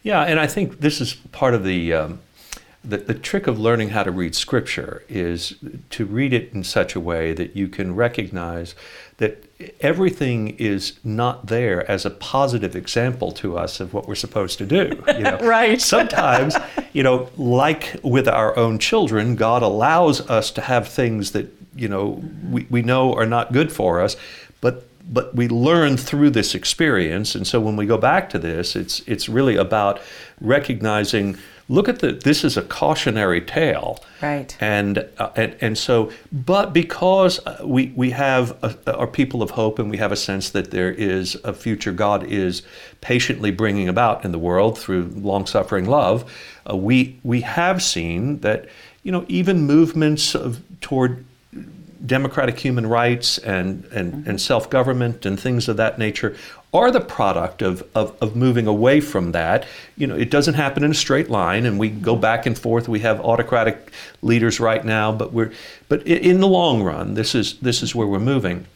Yeah, 0.02 0.22
and 0.22 0.38
I 0.38 0.46
think 0.46 0.80
this 0.80 1.00
is 1.00 1.14
part 1.14 1.54
of 1.54 1.64
the, 1.64 1.92
um, 1.92 2.20
the 2.84 2.98
the 2.98 3.14
trick 3.14 3.48
of 3.48 3.58
learning 3.58 3.88
how 3.88 4.04
to 4.04 4.12
read 4.12 4.34
Scripture 4.34 5.02
is 5.08 5.54
to 5.90 6.04
read 6.04 6.32
it 6.32 6.52
in 6.52 6.62
such 6.62 6.94
a 6.94 7.00
way 7.00 7.32
that 7.32 7.56
you 7.56 7.66
can 7.66 7.96
recognize 7.96 8.76
that 9.16 9.45
everything 9.80 10.50
is 10.58 10.98
not 11.02 11.46
there 11.46 11.88
as 11.90 12.04
a 12.04 12.10
positive 12.10 12.76
example 12.76 13.32
to 13.32 13.56
us 13.56 13.80
of 13.80 13.94
what 13.94 14.06
we're 14.06 14.14
supposed 14.14 14.58
to 14.58 14.66
do. 14.66 15.02
You 15.08 15.18
know? 15.20 15.38
Right. 15.38 15.80
Sometimes, 15.96 16.56
you 16.92 17.02
know, 17.02 17.30
like 17.36 17.96
with 18.02 18.28
our 18.28 18.56
own 18.56 18.78
children, 18.78 19.36
God 19.36 19.62
allows 19.62 20.28
us 20.28 20.50
to 20.52 20.60
have 20.60 20.88
things 20.88 21.32
that 21.32 21.52
you 21.74 21.88
know 21.88 22.22
we, 22.50 22.66
we 22.70 22.82
know 22.82 23.14
are 23.14 23.26
not 23.26 23.52
good 23.52 23.72
for 23.72 24.00
us, 24.00 24.16
but 24.60 24.86
but 25.08 25.34
we 25.34 25.48
learn 25.48 25.96
through 25.96 26.30
this 26.30 26.54
experience 26.54 27.36
and 27.36 27.46
so 27.46 27.60
when 27.60 27.76
we 27.76 27.86
go 27.86 27.96
back 27.96 28.28
to 28.28 28.40
this 28.40 28.74
it's 28.74 29.00
it's 29.06 29.28
really 29.28 29.54
about 29.54 30.00
recognizing 30.40 31.38
look 31.68 31.88
at 31.88 31.98
the 31.98 32.12
this 32.12 32.44
is 32.44 32.56
a 32.56 32.62
cautionary 32.62 33.40
tale 33.40 33.98
Right. 34.22 34.56
and 34.60 35.06
uh, 35.18 35.30
and, 35.36 35.56
and 35.60 35.78
so 35.78 36.10
but 36.32 36.72
because 36.72 37.44
uh, 37.46 37.58
we 37.64 37.92
we 37.96 38.10
have 38.10 38.56
a, 38.62 38.96
are 38.96 39.06
people 39.06 39.42
of 39.42 39.50
hope 39.50 39.78
and 39.78 39.90
we 39.90 39.96
have 39.98 40.12
a 40.12 40.16
sense 40.16 40.50
that 40.50 40.70
there 40.70 40.90
is 40.92 41.34
a 41.44 41.52
future 41.52 41.92
god 41.92 42.24
is 42.24 42.62
patiently 43.00 43.50
bringing 43.50 43.88
about 43.88 44.24
in 44.24 44.32
the 44.32 44.38
world 44.38 44.78
through 44.78 45.04
long 45.16 45.46
suffering 45.46 45.86
love 45.86 46.30
uh, 46.70 46.76
we 46.76 47.18
we 47.22 47.40
have 47.42 47.82
seen 47.82 48.40
that 48.40 48.66
you 49.02 49.12
know 49.12 49.24
even 49.28 49.62
movements 49.62 50.34
of 50.34 50.62
toward 50.80 51.24
democratic 52.04 52.58
human 52.58 52.86
rights 52.86 53.38
and, 53.38 53.84
and, 53.86 54.12
mm-hmm. 54.12 54.30
and 54.30 54.40
self 54.40 54.68
government 54.68 55.24
and 55.24 55.38
things 55.38 55.68
of 55.68 55.76
that 55.76 55.98
nature 55.98 56.36
are 56.74 56.90
the 56.90 57.00
product 57.00 57.62
of, 57.62 57.82
of, 57.94 58.16
of 58.20 58.36
moving 58.36 58.66
away 58.66 59.00
from 59.00 59.32
that. 59.32 59.66
You 59.96 60.06
know, 60.06 60.16
it 60.16 60.30
doesn't 60.30 60.54
happen 60.54 60.84
in 60.84 60.90
a 60.90 60.94
straight 60.94 61.30
line, 61.30 61.64
and 61.64 61.78
we 61.78 61.88
go 61.88 62.12
mm-hmm. 62.12 62.20
back 62.20 62.46
and 62.46 62.58
forth. 62.58 62.88
We 62.88 63.00
have 63.00 63.20
autocratic 63.20 63.92
leaders 64.22 64.60
right 64.60 64.84
now, 64.84 65.12
but 65.12 65.32
we're 65.32 65.52
but 65.88 66.06
in 66.06 66.40
the 66.40 66.48
long 66.48 66.82
run, 66.82 67.14
this 67.14 67.34
is 67.34 67.58
this 67.60 67.82
is 67.82 67.94
where 67.94 68.06
we're 68.06 68.18
moving. 68.18 68.66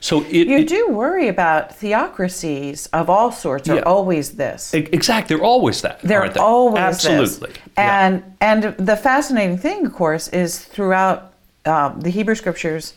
So 0.00 0.22
it, 0.24 0.48
You 0.48 0.58
it- 0.58 0.68
do 0.68 0.88
worry 0.88 1.28
about 1.28 1.76
theocracies 1.76 2.86
of 2.86 3.08
all 3.08 3.30
sorts 3.30 3.68
are 3.68 3.76
Yeah. 3.76 3.82
always 3.82 4.32
this. 4.32 4.74
exactly 4.74 5.36
they're 5.36 5.44
always 5.44 5.82
that. 5.82 6.00
They're 6.02 6.28
they? 6.28 6.40
always 6.40 6.82
absolutely. 6.82 7.50
this. 7.50 7.58
Yeah. 7.78 8.06
And 8.06 8.22
and 8.40 8.62
the 8.78 8.96
fascinating 8.96 9.58
thing, 9.58 9.86
of 9.86 9.92
course, 9.92 10.26
is 10.28 10.58
throughout 10.58 11.31
um, 11.64 12.00
the 12.00 12.10
Hebrew 12.10 12.34
Scriptures, 12.34 12.94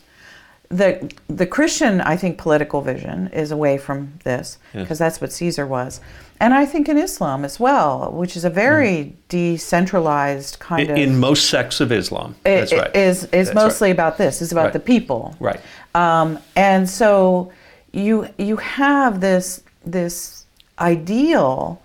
the 0.68 1.12
the 1.28 1.46
Christian, 1.46 2.00
I 2.00 2.16
think, 2.16 2.38
political 2.38 2.80
vision 2.82 3.28
is 3.28 3.50
away 3.52 3.78
from 3.78 4.14
this 4.24 4.58
Yeah. 4.74 4.82
because 4.82 4.98
that's 4.98 5.20
what 5.20 5.32
Caesar 5.32 5.64
was, 5.66 6.00
and 6.40 6.52
I 6.54 6.66
think 6.66 6.88
in 6.88 6.98
Islam 6.98 7.44
as 7.44 7.60
well, 7.60 8.10
which 8.12 8.36
is 8.36 8.44
a 8.44 8.50
very 8.50 9.14
decentralized 9.28 10.58
kind 10.58 10.82
in, 10.88 10.90
of. 10.90 10.96
in 10.98 11.18
most 11.20 11.48
sects 11.50 11.80
of 11.80 11.92
Islam, 11.92 12.34
it- 12.44 12.58
that's 12.60 12.72
right. 12.72 12.96
Is 12.96 13.24
is 13.24 13.30
That's 13.30 13.48
right. 13.48 13.54
mostly 13.54 13.90
about 13.90 14.18
this. 14.18 14.42
Is 14.42 14.52
about 14.52 14.64
Right. 14.64 14.72
the 14.72 14.80
people. 14.80 15.36
right. 15.40 15.60
Um, 15.94 16.38
and 16.56 16.88
so 16.90 17.52
you 17.92 18.28
you 18.38 18.56
have 18.56 19.20
this 19.20 19.62
this 19.84 20.44
ideal. 20.80 21.80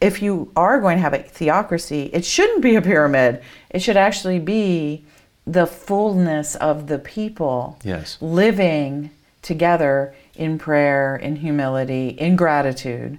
If 0.00 0.22
you 0.22 0.50
are 0.56 0.80
going 0.80 0.96
to 0.96 1.02
have 1.02 1.12
a 1.12 1.18
theocracy, 1.18 2.08
it 2.14 2.24
shouldn't 2.24 2.62
be 2.62 2.74
a 2.76 2.80
pyramid. 2.80 3.42
It 3.68 3.82
should 3.82 3.98
actually 3.98 4.38
be 4.38 5.04
the 5.46 5.66
fullness 5.66 6.54
of 6.56 6.86
the 6.86 6.98
people 6.98 7.78
Yes. 7.82 8.18
living 8.20 9.10
together 9.42 10.14
in 10.34 10.58
prayer, 10.58 11.16
in 11.16 11.36
humility, 11.36 12.08
in 12.08 12.36
gratitude, 12.36 13.18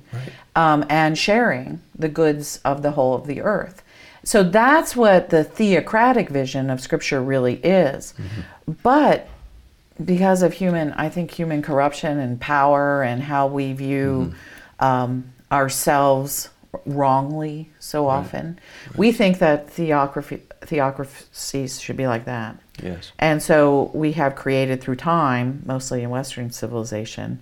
um, 0.55 0.85
and 0.89 1.17
sharing 1.17 1.81
the 1.97 2.09
goods 2.09 2.59
of 2.63 2.81
the 2.81 2.91
whole 2.91 3.13
of 3.13 3.27
the 3.27 3.41
earth. 3.41 3.83
So 4.23 4.43
that's 4.43 4.95
what 4.95 5.29
the 5.29 5.43
theocratic 5.43 6.29
vision 6.29 6.69
of 6.69 6.79
Scripture 6.79 7.21
really 7.21 7.55
is. 7.55 8.13
But 8.83 9.27
because 10.03 10.41
of 10.43 10.53
human, 10.53 10.93
I 10.93 11.09
think 11.09 11.31
human 11.31 11.61
corruption 11.61 12.19
and 12.19 12.39
power 12.39 13.01
and 13.03 13.23
how 13.23 13.47
we 13.47 13.73
view 13.73 14.33
um, 14.79 15.25
ourselves 15.51 16.49
wrongly 16.85 17.69
so 17.79 18.07
often, 18.07 18.59
we 18.95 19.11
think 19.11 19.39
that 19.39 19.69
theocracy, 19.69 20.41
theocracies 20.61 21.79
should 21.81 21.97
be 21.97 22.07
like 22.07 22.25
that. 22.25 22.57
Yes. 22.81 23.11
And 23.19 23.41
so 23.41 23.91
we 23.93 24.13
have 24.13 24.35
created 24.35 24.81
through 24.81 24.95
time, 24.95 25.63
mostly 25.65 26.03
in 26.03 26.09
Western 26.09 26.51
civilization, 26.51 27.41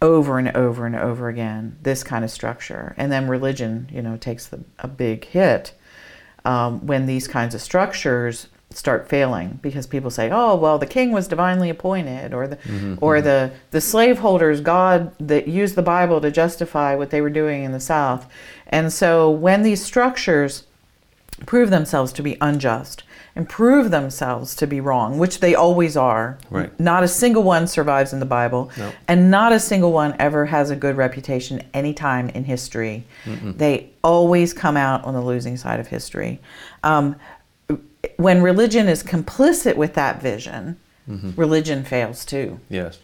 over 0.00 0.38
and 0.38 0.48
over 0.56 0.86
and 0.86 0.96
over 0.96 1.28
again 1.28 1.76
this 1.82 2.02
kind 2.02 2.24
of 2.24 2.30
structure. 2.30 2.94
And 2.96 3.10
then 3.12 3.28
religion, 3.28 3.88
you 3.92 4.02
know, 4.02 4.16
takes 4.16 4.46
the, 4.46 4.60
a 4.78 4.88
big 4.88 5.24
hit 5.24 5.74
um, 6.44 6.86
when 6.86 7.06
these 7.06 7.28
kinds 7.28 7.54
of 7.54 7.60
structures 7.60 8.48
start 8.70 9.08
failing 9.08 9.58
because 9.62 9.86
people 9.86 10.10
say, 10.10 10.30
"Oh, 10.32 10.56
well, 10.56 10.78
the 10.78 10.86
king 10.86 11.12
was 11.12 11.28
divinely 11.28 11.70
appointed," 11.70 12.32
or 12.32 12.48
the 12.48 12.58
or 13.00 13.20
the 13.20 13.52
the 13.70 13.80
slaveholders 13.80 14.60
God 14.60 15.12
that 15.20 15.46
used 15.46 15.74
the 15.74 15.82
Bible 15.82 16.20
to 16.20 16.30
justify 16.30 16.94
what 16.94 17.10
they 17.10 17.20
were 17.20 17.30
doing 17.30 17.64
in 17.64 17.72
the 17.72 17.80
South. 17.80 18.26
And 18.66 18.92
so 18.92 19.30
when 19.30 19.62
these 19.62 19.84
structures 19.84 20.64
prove 21.46 21.70
themselves 21.70 22.12
to 22.14 22.22
be 22.22 22.36
unjust 22.40 23.02
and 23.34 23.48
prove 23.48 23.90
themselves 23.90 24.54
to 24.54 24.66
be 24.66 24.78
wrong, 24.80 25.18
which 25.18 25.40
they 25.40 25.54
always 25.54 25.96
are. 25.96 26.36
Right. 26.50 26.78
Not 26.78 27.02
a 27.02 27.08
single 27.08 27.42
one 27.42 27.66
survives 27.66 28.12
in 28.12 28.20
the 28.20 28.26
Bible, 28.26 28.70
No. 28.76 28.92
and 29.08 29.30
not 29.30 29.52
a 29.52 29.58
single 29.58 29.90
one 29.92 30.14
ever 30.18 30.44
has 30.46 30.68
a 30.70 30.76
good 30.76 30.96
reputation 30.98 31.62
any 31.72 31.94
time 31.94 32.28
in 32.28 32.44
history. 32.44 33.04
They 33.26 33.88
always 34.04 34.52
come 34.52 34.76
out 34.76 35.02
on 35.04 35.14
the 35.14 35.22
losing 35.22 35.56
side 35.56 35.80
of 35.80 35.86
history. 35.88 36.40
Um, 36.82 37.16
when 38.16 38.42
religion 38.42 38.88
is 38.88 39.02
complicit 39.02 39.76
with 39.76 39.94
that 39.94 40.20
vision, 40.20 40.76
religion 41.06 41.84
fails 41.84 42.24
too. 42.26 42.60
Yes. 42.68 42.98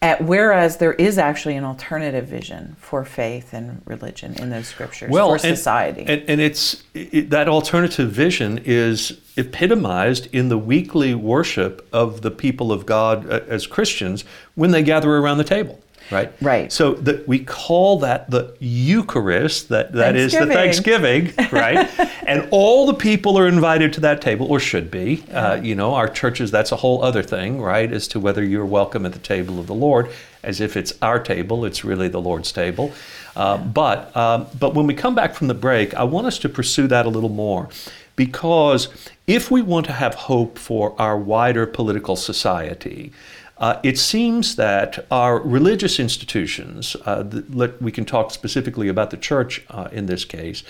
At, 0.00 0.22
whereas 0.22 0.76
there 0.76 0.92
is 0.92 1.18
actually 1.18 1.56
an 1.56 1.64
alternative 1.64 2.26
vision 2.28 2.76
for 2.78 3.04
faith 3.04 3.52
and 3.52 3.82
religion 3.84 4.34
in 4.40 4.50
those 4.50 4.68
scriptures 4.68 5.10
well, 5.10 5.36
for 5.36 5.46
and- 5.46 5.56
society. 5.56 6.04
And, 6.06 6.22
and 6.28 6.40
it's 6.40 6.84
it, 6.94 7.30
that 7.30 7.48
alternative 7.48 8.10
vision 8.10 8.58
is 8.64 9.20
epitomized 9.36 10.32
in 10.32 10.50
the 10.50 10.58
weekly 10.58 11.16
worship 11.16 11.88
of 11.92 12.22
the 12.22 12.30
people 12.30 12.70
of 12.70 12.86
God 12.86 13.28
uh, 13.28 13.40
as 13.48 13.66
Christians 13.66 14.24
when 14.54 14.70
they 14.70 14.84
gather 14.84 15.16
around 15.16 15.38
the 15.38 15.44
table. 15.44 15.80
Right. 16.10 16.32
Right. 16.40 16.72
So 16.72 16.94
that 16.94 17.28
we 17.28 17.40
call 17.40 17.98
that 18.00 18.30
the 18.30 18.56
Eucharist. 18.60 19.68
That 19.68 19.92
that 19.92 20.16
is 20.16 20.32
the 20.32 20.46
Thanksgiving. 20.46 21.32
Right. 21.52 21.88
and 22.26 22.46
all 22.50 22.86
the 22.86 22.94
people 22.94 23.38
are 23.38 23.48
invited 23.48 23.92
to 23.94 24.00
that 24.00 24.20
table, 24.20 24.46
or 24.46 24.60
should 24.60 24.90
be. 24.90 25.24
Uh, 25.32 25.60
you 25.62 25.74
know, 25.74 25.94
our 25.94 26.08
churches. 26.08 26.50
That's 26.50 26.72
a 26.72 26.76
whole 26.76 27.02
other 27.02 27.22
thing, 27.22 27.60
right? 27.60 27.90
As 27.90 28.06
to 28.08 28.20
whether 28.20 28.44
you're 28.44 28.66
welcome 28.66 29.06
at 29.06 29.12
the 29.12 29.18
table 29.18 29.58
of 29.58 29.66
the 29.66 29.74
Lord, 29.74 30.10
as 30.42 30.60
if 30.60 30.76
it's 30.76 30.92
our 31.02 31.18
table. 31.18 31.64
It's 31.64 31.84
really 31.84 32.08
the 32.08 32.20
Lord's 32.20 32.52
table. 32.52 32.92
Uh, 33.36 33.56
but 33.56 34.14
um, 34.16 34.46
but 34.58 34.74
when 34.74 34.86
we 34.86 34.94
come 34.94 35.14
back 35.14 35.34
from 35.34 35.48
the 35.48 35.54
break, 35.54 35.94
I 35.94 36.04
want 36.04 36.26
us 36.26 36.38
to 36.40 36.48
pursue 36.48 36.86
that 36.88 37.06
a 37.06 37.08
little 37.08 37.28
more, 37.28 37.68
because 38.16 38.88
if 39.26 39.50
we 39.50 39.62
want 39.62 39.86
to 39.86 39.92
have 39.92 40.14
hope 40.14 40.58
for 40.58 41.00
our 41.00 41.16
wider 41.16 41.66
political 41.66 42.16
society, 42.16 43.12
uh, 43.58 43.80
it 43.82 43.98
seems 43.98 44.56
that 44.56 45.04
our 45.10 45.40
religious 45.40 45.98
institutions, 45.98 46.96
uh, 47.04 47.22
the, 47.22 47.44
let, 47.50 47.80
we 47.82 47.92
can 47.92 48.04
talk 48.04 48.30
specifically 48.30 48.88
about 48.88 49.10
the 49.10 49.16
church 49.16 49.64
uh, 49.70 49.88
in 49.92 50.06
this 50.06 50.24
case, 50.24 50.62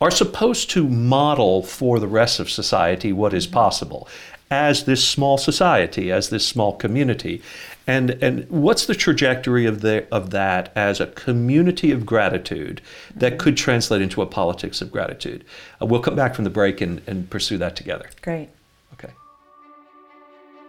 are 0.00 0.10
supposed 0.10 0.70
to 0.70 0.88
model 0.88 1.62
for 1.62 2.00
the 2.00 2.08
rest 2.08 2.40
of 2.40 2.50
society 2.50 3.12
what 3.12 3.34
is 3.34 3.46
possible 3.46 4.08
as 4.50 4.84
this 4.84 5.06
small 5.06 5.38
society, 5.38 6.10
as 6.10 6.30
this 6.30 6.46
small 6.46 6.74
community. 6.74 7.40
And, 7.86 8.10
and 8.22 8.48
what's 8.50 8.86
the 8.86 8.94
trajectory 8.94 9.64
of, 9.66 9.80
the, 9.80 10.06
of 10.10 10.30
that 10.30 10.72
as 10.74 11.00
a 11.00 11.06
community 11.06 11.92
of 11.92 12.04
gratitude 12.04 12.80
that 13.14 13.38
could 13.38 13.56
translate 13.56 14.02
into 14.02 14.22
a 14.22 14.26
politics 14.26 14.80
of 14.80 14.90
gratitude? 14.90 15.44
Uh, 15.80 15.86
we'll 15.86 16.00
come 16.00 16.16
back 16.16 16.34
from 16.34 16.44
the 16.44 16.50
break 16.50 16.80
and, 16.80 17.00
and 17.06 17.30
pursue 17.30 17.58
that 17.58 17.76
together. 17.76 18.10
Great. 18.22 18.48
Okay. 18.94 19.12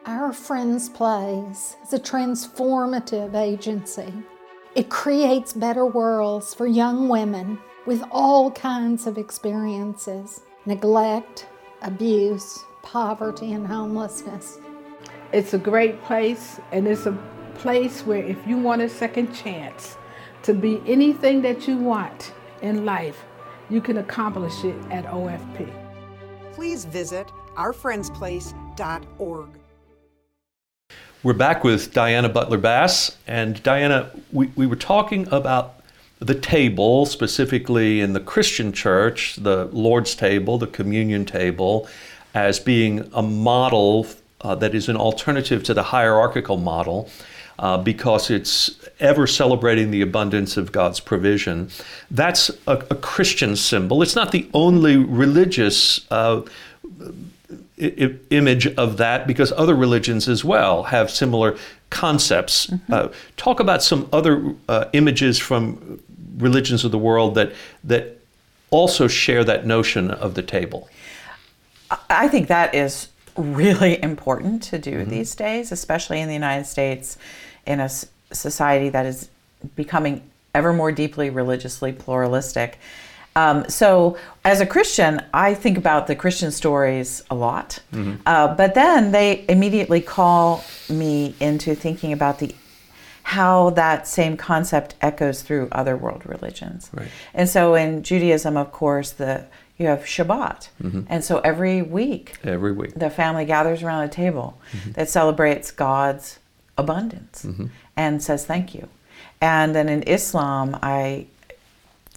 Our 0.07 0.33
Friends 0.33 0.89
Place 0.89 1.75
is 1.83 1.93
a 1.93 1.99
transformative 1.99 3.35
agency. 3.35 4.11
It 4.73 4.89
creates 4.89 5.53
better 5.53 5.85
worlds 5.85 6.55
for 6.55 6.65
young 6.65 7.07
women 7.07 7.59
with 7.85 8.01
all 8.09 8.49
kinds 8.49 9.05
of 9.05 9.19
experiences 9.19 10.41
neglect, 10.65 11.45
abuse, 11.83 12.65
poverty, 12.81 13.53
and 13.53 13.67
homelessness. 13.67 14.57
It's 15.33 15.53
a 15.53 15.59
great 15.59 16.03
place 16.03 16.59
and 16.71 16.87
it's 16.87 17.05
a 17.05 17.15
place 17.53 18.01
where 18.01 18.23
if 18.23 18.39
you 18.47 18.57
want 18.57 18.81
a 18.81 18.89
second 18.89 19.31
chance 19.33 19.97
to 20.41 20.55
be 20.55 20.81
anything 20.87 21.43
that 21.43 21.67
you 21.67 21.77
want 21.77 22.33
in 22.63 22.85
life, 22.85 23.23
you 23.69 23.81
can 23.81 23.99
accomplish 23.99 24.63
it 24.63 24.75
at 24.89 25.05
OFP. 25.05 25.71
Please 26.53 26.85
visit 26.85 27.27
ourfriendsplace.org. 27.55 29.60
We're 31.23 31.33
back 31.33 31.63
with 31.63 31.93
Diana 31.93 32.29
Butler 32.29 32.57
Bass. 32.57 33.15
And 33.27 33.61
Diana, 33.61 34.09
we, 34.31 34.47
we 34.55 34.65
were 34.65 34.75
talking 34.75 35.27
about 35.31 35.75
the 36.17 36.33
table, 36.33 37.05
specifically 37.05 38.01
in 38.01 38.13
the 38.13 38.19
Christian 38.19 38.73
church, 38.73 39.35
the 39.35 39.65
Lord's 39.65 40.15
table, 40.15 40.57
the 40.57 40.65
communion 40.65 41.25
table, 41.25 41.87
as 42.33 42.59
being 42.59 43.07
a 43.13 43.21
model 43.21 44.07
uh, 44.41 44.55
that 44.55 44.73
is 44.73 44.89
an 44.89 44.97
alternative 44.97 45.63
to 45.65 45.75
the 45.75 45.83
hierarchical 45.83 46.57
model. 46.57 47.07
Uh, 47.59 47.77
because 47.77 48.31
it's 48.31 48.79
ever 48.99 49.27
celebrating 49.27 49.91
the 49.91 50.01
abundance 50.01 50.57
of 50.57 50.71
God's 50.71 50.99
provision. 50.99 51.69
That's 52.09 52.49
a, 52.65 52.77
a 52.89 52.95
Christian 52.95 53.55
symbol. 53.55 54.01
It's 54.01 54.15
not 54.15 54.31
the 54.31 54.49
only 54.55 54.97
religious 54.97 56.03
uh, 56.09 56.41
I- 57.81 58.15
image 58.29 58.67
of 58.67 58.97
that 58.97 59.27
because 59.27 59.51
other 59.53 59.75
religions 59.75 60.27
as 60.27 60.43
well 60.43 60.83
have 60.83 61.09
similar 61.09 61.57
concepts. 61.89 62.67
Mm-hmm. 62.67 62.93
Uh, 62.93 63.07
talk 63.37 63.59
about 63.59 63.83
some 63.83 64.07
other 64.13 64.55
uh, 64.69 64.85
images 64.93 65.39
from 65.39 66.01
religions 66.37 66.85
of 66.85 66.91
the 66.91 66.97
world 66.97 67.35
that 67.35 67.53
that 67.83 68.17
also 68.69 69.07
share 69.07 69.43
that 69.43 69.65
notion 69.65 70.11
of 70.11 70.33
the 70.33 70.41
table. 70.41 70.89
I 72.09 72.27
think 72.29 72.47
that 72.47 72.73
is 72.73 73.09
really 73.35 74.01
important 74.01 74.63
to 74.63 74.79
do 74.79 74.99
mm-hmm. 74.99 75.09
these 75.09 75.35
days, 75.35 75.71
especially 75.71 76.21
in 76.21 76.27
the 76.27 76.33
United 76.33 76.65
States, 76.65 77.17
in 77.65 77.79
a 77.79 77.89
society 77.89 78.89
that 78.89 79.05
is 79.05 79.29
becoming 79.75 80.23
ever 80.53 80.73
more 80.73 80.91
deeply 80.91 81.29
religiously 81.29 81.91
pluralistic. 81.91 82.79
Um, 83.35 83.69
so, 83.69 84.17
as 84.43 84.59
a 84.59 84.65
Christian, 84.65 85.21
I 85.33 85.53
think 85.53 85.77
about 85.77 86.07
the 86.07 86.15
Christian 86.15 86.51
stories 86.51 87.23
a 87.29 87.35
lot. 87.35 87.79
Mm-hmm. 87.93 88.21
Uh, 88.25 88.55
but 88.55 88.75
then 88.75 89.11
they 89.11 89.45
immediately 89.47 90.01
call 90.01 90.63
me 90.89 91.35
into 91.39 91.73
thinking 91.75 92.11
about 92.11 92.39
the 92.39 92.53
how 93.23 93.69
that 93.71 94.07
same 94.07 94.35
concept 94.35 94.95
echoes 94.99 95.43
through 95.43 95.69
other 95.71 95.95
world 95.95 96.23
religions. 96.25 96.89
Right. 96.93 97.07
And 97.33 97.47
so, 97.47 97.75
in 97.75 98.03
Judaism, 98.03 98.57
of 98.57 98.71
course, 98.71 99.11
the 99.11 99.45
you 99.77 99.87
have 99.87 100.01
Shabbat, 100.01 100.69
mm-hmm. 100.81 101.01
and 101.07 101.23
so 101.23 101.39
every 101.39 101.81
week, 101.81 102.37
every 102.43 102.71
week, 102.71 102.93
the 102.95 103.09
family 103.09 103.45
gathers 103.45 103.81
around 103.81 104.03
a 104.03 104.09
table 104.09 104.59
mm-hmm. 104.71 104.91
that 104.91 105.09
celebrates 105.09 105.71
God's 105.71 106.37
abundance 106.77 107.45
mm-hmm. 107.45 107.67
and 107.95 108.21
says 108.21 108.45
thank 108.45 108.75
you. 108.75 108.89
And 109.41 109.73
then 109.73 109.89
in 109.89 110.03
Islam, 110.03 110.77
I 110.83 111.25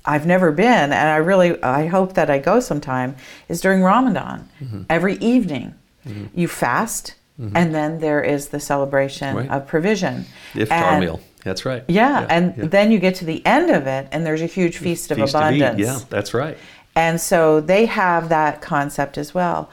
I've 0.04 0.26
never 0.26 0.52
been, 0.52 0.92
and 0.92 1.08
I 1.08 1.16
really 1.16 1.62
I 1.62 1.87
hope 1.87 2.14
that 2.14 2.30
I 2.30 2.38
go 2.38 2.61
sometime. 2.61 3.16
Is 3.49 3.61
during 3.61 3.82
Ramadan. 3.82 4.49
Mm-hmm. 4.62 4.82
Every 4.90 5.14
evening, 5.16 5.75
mm-hmm. 6.06 6.26
you 6.38 6.49
fast, 6.49 7.14
mm-hmm. 7.40 7.56
and 7.56 7.75
then 7.75 8.00
there 8.00 8.23
is 8.23 8.49
the 8.49 8.61
celebration 8.61 9.37
right. 9.37 9.50
of 9.50 9.66
provision. 9.66 10.26
The 10.54 10.66
iftar 10.66 11.00
meal. 11.00 11.20
That's 11.42 11.64
right. 11.64 11.84
Yeah, 11.88 12.20
yeah 12.20 12.26
and 12.30 12.56
yeah. 12.56 12.64
then 12.66 12.90
you 12.90 12.99
get 12.99 13.14
to 13.16 13.25
the 13.25 13.44
end 13.46 13.70
of 13.70 13.87
it, 13.87 14.08
and 14.12 14.26
there's 14.26 14.42
a 14.42 14.46
huge 14.46 14.78
feast, 14.78 15.08
feast 15.08 15.11
of 15.11 15.18
abundance. 15.18 15.75
Of 15.75 15.78
yeah, 15.78 15.99
that's 16.08 16.34
right. 16.34 16.58
And 16.96 17.20
so 17.20 17.61
they 17.61 17.87
have 17.87 18.28
that 18.28 18.61
concept 18.61 19.18
as 19.18 19.34
well. 19.34 19.70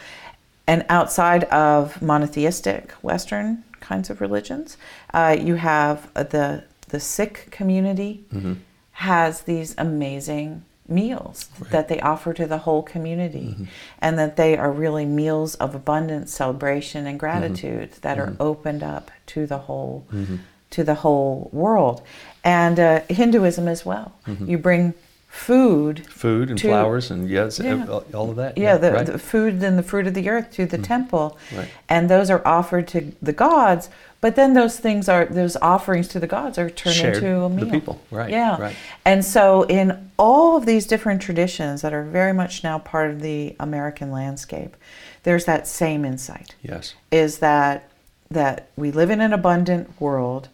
And 0.67 0.85
outside 0.89 1.43
of 1.45 2.01
monotheistic 2.01 2.91
Western 3.01 3.63
kinds 3.79 4.09
of 4.09 4.21
religions, 4.21 4.77
uh, 5.13 5.35
you 5.39 5.55
have 5.55 6.13
the 6.13 6.63
the 6.89 6.99
Sikh 6.99 7.49
community 7.51 8.25
mm-hmm. 8.33 8.53
Has 9.01 9.41
these 9.41 9.73
amazing 9.77 10.63
meals 10.87 11.49
right. 11.59 11.71
that 11.71 11.87
they 11.87 11.99
offer 12.01 12.33
to 12.33 12.45
the 12.45 12.59
whole 12.59 12.83
community 12.83 13.55
mm-hmm. 13.55 13.63
and 13.99 14.19
that 14.19 14.35
they 14.35 14.55
are 14.57 14.71
really 14.71 15.05
meals 15.05 15.55
of 15.55 15.73
abundance 15.73 16.31
celebration 16.31 17.07
and 17.07 17.19
gratitude 17.19 17.91
mm-hmm. 17.91 18.01
that 18.01 18.19
are 18.19 18.27
mm-hmm. 18.27 18.41
opened 18.41 18.83
up 18.83 19.09
to 19.25 19.47
the 19.47 19.57
whole 19.57 20.05
mm-hmm. 20.11 20.35
to 20.69 20.83
the 20.83 20.95
whole 20.95 21.49
world 21.51 22.01
and 22.43 22.79
uh, 22.79 23.01
hinduism 23.09 23.67
as 23.67 23.85
well 23.85 24.13
mm-hmm. 24.27 24.47
you 24.47 24.57
bring 24.57 24.93
food 25.31 26.05
food 26.07 26.49
and 26.49 26.59
to, 26.59 26.67
flowers 26.67 27.09
and 27.09 27.29
yes 27.29 27.57
yeah. 27.57 27.85
all 28.13 28.29
of 28.29 28.35
that 28.35 28.57
yeah, 28.57 28.73
yeah 28.73 28.77
the, 28.77 28.91
right. 28.91 29.05
the, 29.05 29.17
food 29.17 29.63
and 29.63 29.79
the 29.79 29.83
fruit 29.83 30.05
of 30.05 30.13
the 30.13 30.27
earth 30.27 30.51
to 30.51 30.65
the 30.65 30.77
mm. 30.77 30.83
temple 30.83 31.37
right. 31.55 31.69
and 31.87 32.09
those 32.09 32.29
are 32.29 32.45
offered 32.45 32.85
to 32.85 33.13
the 33.21 33.31
gods 33.31 33.89
but 34.19 34.35
then 34.35 34.53
those 34.53 34.77
things 34.77 35.07
are 35.07 35.25
those 35.25 35.55
offerings 35.55 36.09
to 36.09 36.19
the 36.19 36.27
gods 36.27 36.57
are 36.57 36.69
turned 36.69 36.97
Shared 36.97 37.15
into 37.15 37.43
a 37.43 37.49
meal 37.49 37.65
the 37.65 37.71
people 37.71 38.01
right 38.11 38.29
yeah 38.29 38.59
right. 38.59 38.75
and 39.05 39.23
so 39.23 39.63
in 39.63 40.11
all 40.19 40.57
of 40.57 40.65
these 40.65 40.85
different 40.85 41.21
traditions 41.21 41.81
that 41.81 41.93
are 41.93 42.03
very 42.03 42.33
much 42.33 42.61
now 42.61 42.77
part 42.77 43.09
of 43.09 43.21
the 43.21 43.55
american 43.57 44.11
landscape 44.11 44.75
there's 45.23 45.45
that 45.45 45.65
same 45.65 46.03
insight 46.03 46.55
yes 46.61 46.93
is 47.09 47.39
that 47.39 47.89
that 48.29 48.67
we 48.75 48.91
live 48.91 49.09
in 49.09 49.21
an 49.21 49.31
abundant 49.31 49.99
world 49.99 50.49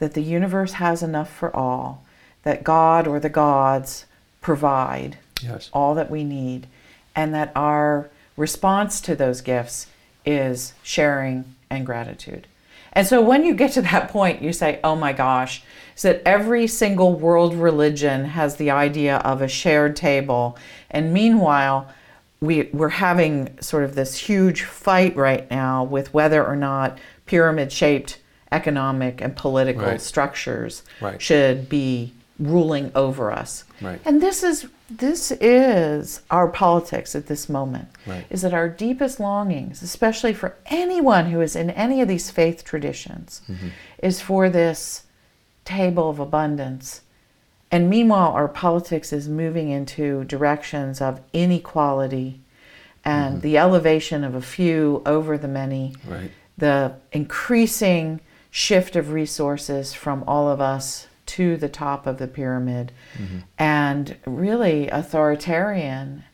that 0.00 0.12
the 0.12 0.22
universe 0.22 0.74
has 0.74 1.02
enough 1.02 1.34
for 1.34 1.54
all 1.56 2.04
that 2.42 2.62
god 2.62 3.08
or 3.08 3.18
the 3.18 3.30
gods 3.30 4.04
provide 4.48 5.18
yes. 5.42 5.68
all 5.74 5.94
that 5.94 6.10
we 6.10 6.24
need, 6.24 6.66
and 7.14 7.34
that 7.34 7.52
our 7.54 8.08
response 8.34 8.98
to 8.98 9.14
those 9.14 9.42
gifts 9.42 9.88
is 10.24 10.72
sharing 10.82 11.44
and 11.68 11.84
gratitude. 11.84 12.46
And 12.94 13.06
so 13.06 13.20
when 13.20 13.44
you 13.44 13.52
get 13.52 13.72
to 13.72 13.82
that 13.82 14.08
point, 14.08 14.40
you 14.40 14.54
say, 14.54 14.80
oh 14.82 14.96
my 14.96 15.12
gosh, 15.12 15.62
is 15.94 16.00
that 16.00 16.22
every 16.24 16.66
single 16.66 17.12
world 17.12 17.54
religion 17.56 18.24
has 18.24 18.56
the 18.56 18.70
idea 18.70 19.18
of 19.18 19.42
a 19.42 19.48
shared 19.48 19.94
table. 19.96 20.56
And 20.90 21.12
meanwhile, 21.12 21.86
we, 22.40 22.70
we're 22.72 22.88
having 22.88 23.60
sort 23.60 23.84
of 23.84 23.96
this 23.96 24.16
huge 24.16 24.62
fight 24.62 25.14
right 25.14 25.50
now 25.50 25.84
with 25.84 26.14
whether 26.14 26.42
or 26.42 26.56
not 26.56 26.96
pyramid 27.26 27.70
shaped 27.70 28.18
economic 28.50 29.20
and 29.20 29.36
political 29.36 29.82
right. 29.82 30.00
structures 30.00 30.84
right. 31.02 31.20
should 31.20 31.68
be 31.68 32.14
ruling 32.38 32.92
over 32.94 33.32
us. 33.32 33.64
Right. 33.80 34.00
And 34.04 34.22
this 34.22 34.42
is 34.42 34.66
this 34.90 35.32
is 35.32 36.22
our 36.30 36.48
politics 36.48 37.14
at 37.14 37.26
this 37.26 37.48
moment. 37.48 37.88
Right. 38.06 38.24
Is 38.30 38.42
that 38.42 38.54
our 38.54 38.68
deepest 38.68 39.20
longings, 39.20 39.82
especially 39.82 40.32
for 40.32 40.56
anyone 40.66 41.30
who 41.30 41.40
is 41.40 41.54
in 41.56 41.70
any 41.70 42.00
of 42.00 42.08
these 42.08 42.30
faith 42.30 42.64
traditions, 42.64 43.42
mm-hmm. 43.48 43.68
is 44.02 44.20
for 44.20 44.48
this 44.48 45.04
table 45.64 46.08
of 46.08 46.18
abundance. 46.18 47.02
And 47.70 47.90
meanwhile, 47.90 48.32
our 48.32 48.48
politics 48.48 49.12
is 49.12 49.28
moving 49.28 49.68
into 49.68 50.24
directions 50.24 51.02
of 51.02 51.20
inequality 51.34 52.40
and 53.04 53.34
mm-hmm. 53.34 53.40
the 53.42 53.58
elevation 53.58 54.24
of 54.24 54.34
a 54.34 54.40
few 54.40 55.02
over 55.04 55.36
the 55.36 55.48
many, 55.48 55.94
right. 56.06 56.30
the 56.56 56.94
increasing 57.12 58.20
shift 58.50 58.96
of 58.96 59.12
resources 59.12 59.92
from 59.92 60.24
all 60.26 60.48
of 60.48 60.62
us 60.62 61.07
to 61.28 61.56
the 61.56 61.68
top 61.68 62.06
of 62.06 62.18
the 62.18 62.26
pyramid 62.26 62.90
mm-hmm. 63.16 63.38
and 63.58 64.16
really 64.26 64.88
authoritarian 64.88 66.24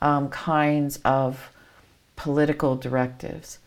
um, 0.00 0.28
kinds 0.28 0.98
of 1.04 1.50
political 2.14 2.76
directives. 2.76 3.58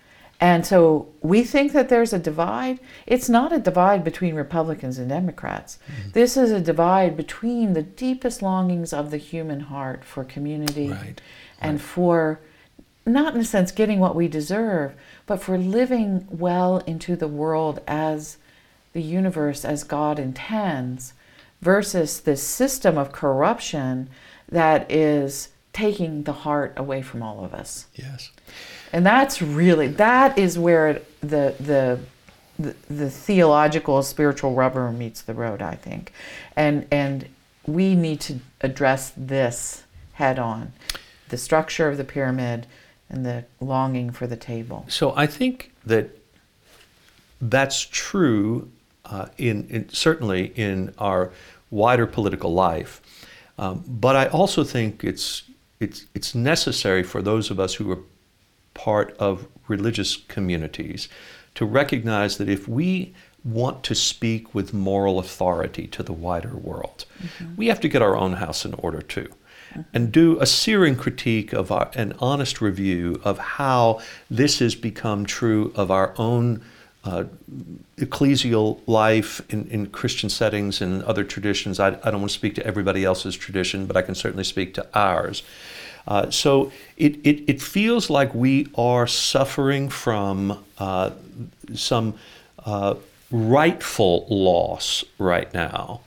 And 0.41 0.65
so 0.65 1.09
we 1.21 1.43
think 1.43 1.73
that 1.73 1.89
there's 1.89 2.13
a 2.13 2.19
divide. 2.19 2.79
It's 3.05 3.27
not 3.27 3.51
a 3.51 3.59
divide 3.59 4.05
between 4.05 4.35
Republicans 4.35 4.97
and 4.97 5.09
Democrats. 5.09 5.79
Mm-hmm. 5.85 6.11
This 6.11 6.37
is 6.37 6.51
a 6.51 6.61
divide 6.61 7.17
between 7.17 7.73
the 7.73 7.83
deepest 7.83 8.41
longings 8.41 8.93
of 8.93 9.11
the 9.11 9.17
human 9.17 9.59
heart 9.59 10.05
for 10.05 10.23
community 10.23 10.89
right. 10.91 11.21
and 11.59 11.73
right. 11.73 11.81
for, 11.81 12.39
not 13.05 13.35
in 13.35 13.41
a 13.41 13.45
sense, 13.45 13.73
getting 13.73 13.99
what 13.99 14.15
we 14.15 14.29
deserve, 14.29 14.93
but 15.25 15.41
for 15.41 15.57
living 15.57 16.25
well 16.29 16.77
into 16.79 17.17
the 17.17 17.27
world 17.27 17.81
as 17.85 18.37
the 18.93 19.01
universe 19.01 19.63
as 19.65 19.83
God 19.83 20.19
intends 20.19 21.13
versus 21.61 22.21
this 22.21 22.41
system 22.41 22.97
of 22.97 23.11
corruption 23.11 24.09
that 24.49 24.89
is 24.91 25.49
taking 25.73 26.23
the 26.23 26.33
heart 26.33 26.73
away 26.77 27.01
from 27.01 27.21
all 27.21 27.43
of 27.45 27.53
us. 27.53 27.85
Yes. 27.95 28.31
And 28.91 29.05
that's 29.05 29.41
really 29.41 29.87
that 29.87 30.37
is 30.37 30.57
where 30.57 31.01
the 31.21 31.55
the 31.59 31.99
the, 32.57 32.75
the 32.89 33.09
theological 33.09 34.03
spiritual 34.03 34.53
rubber 34.53 34.91
meets 34.91 35.21
the 35.21 35.33
road, 35.33 35.61
I 35.61 35.75
think. 35.75 36.11
And 36.55 36.87
and 36.91 37.27
we 37.65 37.95
need 37.95 38.19
to 38.21 38.39
address 38.61 39.13
this 39.15 39.83
head 40.13 40.39
on. 40.39 40.73
The 41.29 41.37
structure 41.37 41.87
of 41.87 41.97
the 41.97 42.03
pyramid 42.03 42.65
and 43.09 43.25
the 43.25 43.45
longing 43.59 44.11
for 44.11 44.27
the 44.27 44.35
table. 44.35 44.85
So 44.89 45.13
I 45.15 45.27
think 45.27 45.71
that 45.85 46.09
that's 47.39 47.81
true 47.81 48.69
uh, 49.09 49.27
in, 49.37 49.67
in, 49.69 49.89
certainly 49.89 50.53
in 50.55 50.93
our 50.97 51.31
wider 51.71 52.05
political 52.05 52.53
life. 52.53 53.01
Um, 53.57 53.83
but 53.87 54.15
I 54.15 54.27
also 54.27 54.63
think 54.63 55.03
it's, 55.03 55.43
it's, 55.79 56.05
it's 56.13 56.33
necessary 56.33 57.03
for 57.03 57.21
those 57.21 57.51
of 57.51 57.59
us 57.59 57.75
who 57.75 57.91
are 57.91 57.99
part 58.73 59.15
of 59.17 59.47
religious 59.67 60.15
communities 60.15 61.09
to 61.55 61.65
recognize 61.65 62.37
that 62.37 62.47
if 62.47 62.67
we 62.67 63.13
want 63.43 63.83
to 63.83 63.95
speak 63.95 64.53
with 64.53 64.73
moral 64.73 65.19
authority 65.19 65.87
to 65.87 66.03
the 66.03 66.13
wider 66.13 66.55
world. 66.55 67.05
We 67.57 67.67
have 67.67 67.79
to 67.81 67.87
get 67.87 68.01
our 68.01 68.15
own 68.15 68.33
house 68.33 68.65
in 68.65 68.73
order 68.75 69.01
too. 69.01 69.29
And 69.93 70.11
do 70.11 70.39
a 70.39 70.45
searing 70.45 70.95
critique 70.95 71.53
of 71.53 71.71
our, 71.71 71.91
an 71.93 72.13
honest 72.19 72.59
review 72.59 73.21
of 73.23 73.37
how 73.37 74.01
this 74.29 74.59
has 74.59 74.75
become 74.75 75.25
true 75.25 75.71
of 75.75 75.91
our 75.91 76.13
own 76.17 76.63
uh, 77.03 77.23
ecclesial 77.97 78.79
life 78.87 79.41
in, 79.49 79.67
in 79.69 79.87
Christian 79.87 80.29
settings 80.29 80.81
and 80.81 81.03
other 81.03 81.23
traditions. 81.23 81.79
I, 81.79 81.87
I 82.03 82.11
don't 82.11 82.21
want 82.21 82.31
to 82.31 82.37
speak 82.37 82.55
to 82.55 82.65
everybody 82.65 83.05
else's 83.05 83.35
tradition, 83.35 83.85
but 83.85 83.95
I 83.95 84.01
can 84.01 84.15
certainly 84.15 84.43
speak 84.43 84.73
to 84.75 84.87
ours. 84.93 85.43
Uh, 86.07 86.29
so 86.29 86.71
it, 86.97 87.15
it, 87.25 87.43
it 87.47 87.61
feels 87.61 88.09
like 88.09 88.33
we 88.33 88.67
are 88.75 89.07
suffering 89.07 89.89
from 89.89 90.63
uh, 90.77 91.11
some 91.73 92.15
uh, 92.65 92.95
rightful 93.31 94.25
loss 94.29 95.03
right 95.19 95.53
now 95.53 96.01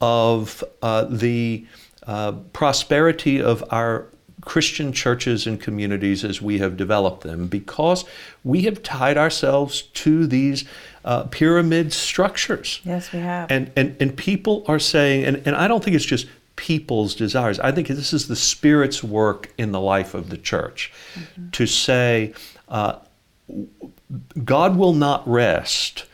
of 0.00 0.62
uh, 0.82 1.04
the 1.04 1.64
uh, 2.06 2.32
prosperity 2.52 3.40
of 3.40 3.64
our 3.70 4.06
Christian 4.40 4.92
churches 4.92 5.46
and 5.46 5.60
communities 5.60 6.24
as 6.24 6.40
we 6.40 6.58
have 6.58 6.76
developed 6.76 7.22
them 7.22 7.46
because 7.46 8.04
we 8.44 8.62
have 8.62 8.82
tied 8.82 9.18
ourselves 9.18 9.82
to 9.82 10.26
these 10.26 10.64
uh, 11.04 11.24
pyramid 11.24 11.92
structures. 11.92 12.80
Yes, 12.84 13.12
we 13.12 13.18
have. 13.20 13.50
And, 13.50 13.70
and, 13.76 13.96
and 14.00 14.16
people 14.16 14.64
are 14.68 14.78
saying, 14.78 15.24
and, 15.24 15.42
and 15.46 15.56
I 15.56 15.68
don't 15.68 15.82
think 15.82 15.96
it's 15.96 16.04
just 16.04 16.26
people's 16.56 17.14
desires, 17.14 17.58
I 17.58 17.72
think 17.72 17.88
this 17.88 18.12
is 18.12 18.28
the 18.28 18.36
Spirit's 18.36 19.02
work 19.02 19.50
in 19.56 19.72
the 19.72 19.80
life 19.80 20.14
of 20.14 20.28
the 20.28 20.36
church 20.36 20.92
to 21.52 21.66
say, 21.66 22.34
uh, 22.68 22.96
God 24.44 24.76
will 24.76 24.92
not 24.92 25.26
rest 25.26 26.04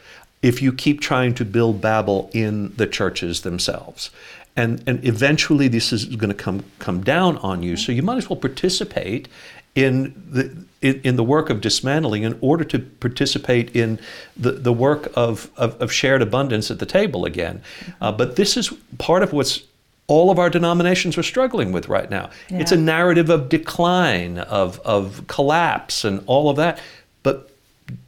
if 0.42 0.62
you 0.62 0.72
keep 0.72 1.00
trying 1.00 1.34
to 1.34 1.44
build 1.44 1.80
Babel 1.80 2.30
in 2.32 2.74
the 2.76 2.86
churches 2.86 3.40
themselves. 3.40 4.10
And, 4.56 4.82
and 4.86 5.04
eventually 5.04 5.68
this 5.68 5.92
is 5.92 6.06
going 6.06 6.30
to 6.30 6.34
come, 6.34 6.64
come 6.78 7.02
down 7.02 7.36
on 7.38 7.62
you. 7.62 7.76
So 7.76 7.92
you 7.92 8.02
might 8.02 8.16
as 8.16 8.30
well 8.30 8.38
participate 8.38 9.28
in 9.74 10.14
the, 10.30 10.64
in, 10.80 11.00
in 11.02 11.16
the 11.16 11.22
work 11.22 11.50
of 11.50 11.60
dismantling 11.60 12.22
in 12.22 12.38
order 12.40 12.64
to 12.64 12.78
participate 12.78 13.76
in 13.76 14.00
the, 14.36 14.52
the 14.52 14.72
work 14.72 15.12
of, 15.14 15.50
of, 15.56 15.80
of 15.80 15.92
shared 15.92 16.22
abundance 16.22 16.70
at 16.70 16.78
the 16.78 16.86
table 16.86 17.26
again. 17.26 17.62
Uh, 18.00 18.10
but 18.10 18.36
this 18.36 18.56
is 18.56 18.72
part 18.98 19.22
of 19.22 19.32
what's 19.32 19.62
all 20.08 20.30
of 20.30 20.38
our 20.38 20.48
denominations 20.48 21.18
are 21.18 21.22
struggling 21.22 21.72
with 21.72 21.88
right 21.88 22.08
now. 22.10 22.30
It's 22.48 22.70
a 22.72 22.76
narrative 22.76 23.28
of 23.28 23.48
decline, 23.48 24.38
of, 24.38 24.78
of 24.80 25.26
collapse, 25.26 26.04
and 26.04 26.22
all 26.26 26.48
of 26.48 26.56
that. 26.56 26.80
But 27.24 27.50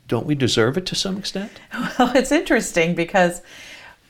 don't 0.07 0.25
we 0.25 0.35
deserve 0.35 0.79
it 0.79 0.87
to 0.87 0.95
some 0.95 1.19
extent? 1.19 1.51
Well, 1.99 2.17
it's 2.17 2.31
interesting 2.31 2.95
because 2.95 3.43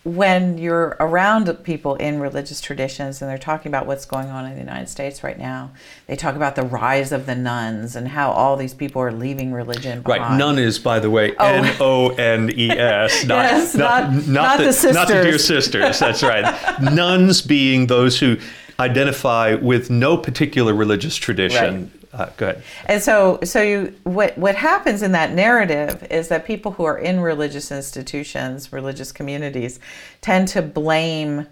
when 0.05 0.57
you're 0.59 0.97
around 1.01 1.53
people 1.65 1.97
in 1.97 2.21
religious 2.21 2.61
traditions 2.61 3.21
and 3.21 3.31
they're 3.31 3.37
talking 3.37 3.69
about 3.71 3.87
what's 3.87 4.07
going 4.07 4.29
on 4.29 4.47
in 4.47 4.55
the 4.55 4.59
United 4.61 4.89
States 4.89 5.23
right 5.23 5.39
now, 5.39 5.71
they 6.07 6.17
talk 6.17 6.35
about 6.37 6.57
the 6.57 6.63
rise 6.63 7.13
of 7.13 7.27
the 7.27 7.35
nones 7.35 7.95
and 7.97 8.09
how 8.09 8.31
all 8.31 8.57
these 8.57 8.73
people 8.75 9.03
are 9.03 9.13
leaving 9.13 9.53
religion 9.53 10.01
behind. 10.03 10.23
Right. 10.31 10.39
None 10.39 10.59
is, 10.59 10.79
by 10.79 10.99
the 11.01 11.11
way, 11.11 11.35
oh. 11.39 11.45
N 11.47 11.77
O 11.81 12.09
N 12.11 12.51
E 12.57 12.71
S. 12.71 13.25
not- 13.27 13.39
Oh. 13.39 13.43
Yes, 13.43 13.75
not- 13.75 14.27
not 14.27 14.59
the 14.59 14.73
sisters. 14.73 14.95
Not 14.95 15.09
the 15.09 15.15
dear 15.15 15.39
sisters. 15.39 15.97
sisters. 15.97 15.99
That's 15.99 16.23
right. 16.23 16.81
Nones 16.95 17.43
being 17.43 17.89
those 17.89 18.19
who 18.19 18.39
identify 18.81 19.55
with 19.57 19.91
no 19.91 20.17
particular 20.17 20.73
religious 20.73 21.17
tradition. 21.17 21.93
Uh, 22.13 22.31
go 22.37 22.51
ahead. 22.51 22.63
And 22.87 23.03
so, 23.03 23.39
so 23.45 23.61
you 23.61 23.95
what 24.05 24.37
what 24.39 24.55
happens 24.55 25.03
in 25.03 25.13
that 25.13 25.33
narrative 25.33 26.07
is 26.11 26.29
that 26.29 26.47
people 26.47 26.73
who 26.73 26.85
are 26.85 26.99
in 26.99 27.21
religious 27.21 27.71
institutions, 27.71 28.73
religious 28.73 29.13
communities, 29.13 29.79
tend 30.21 30.49
to 30.49 30.63
blame 30.63 31.47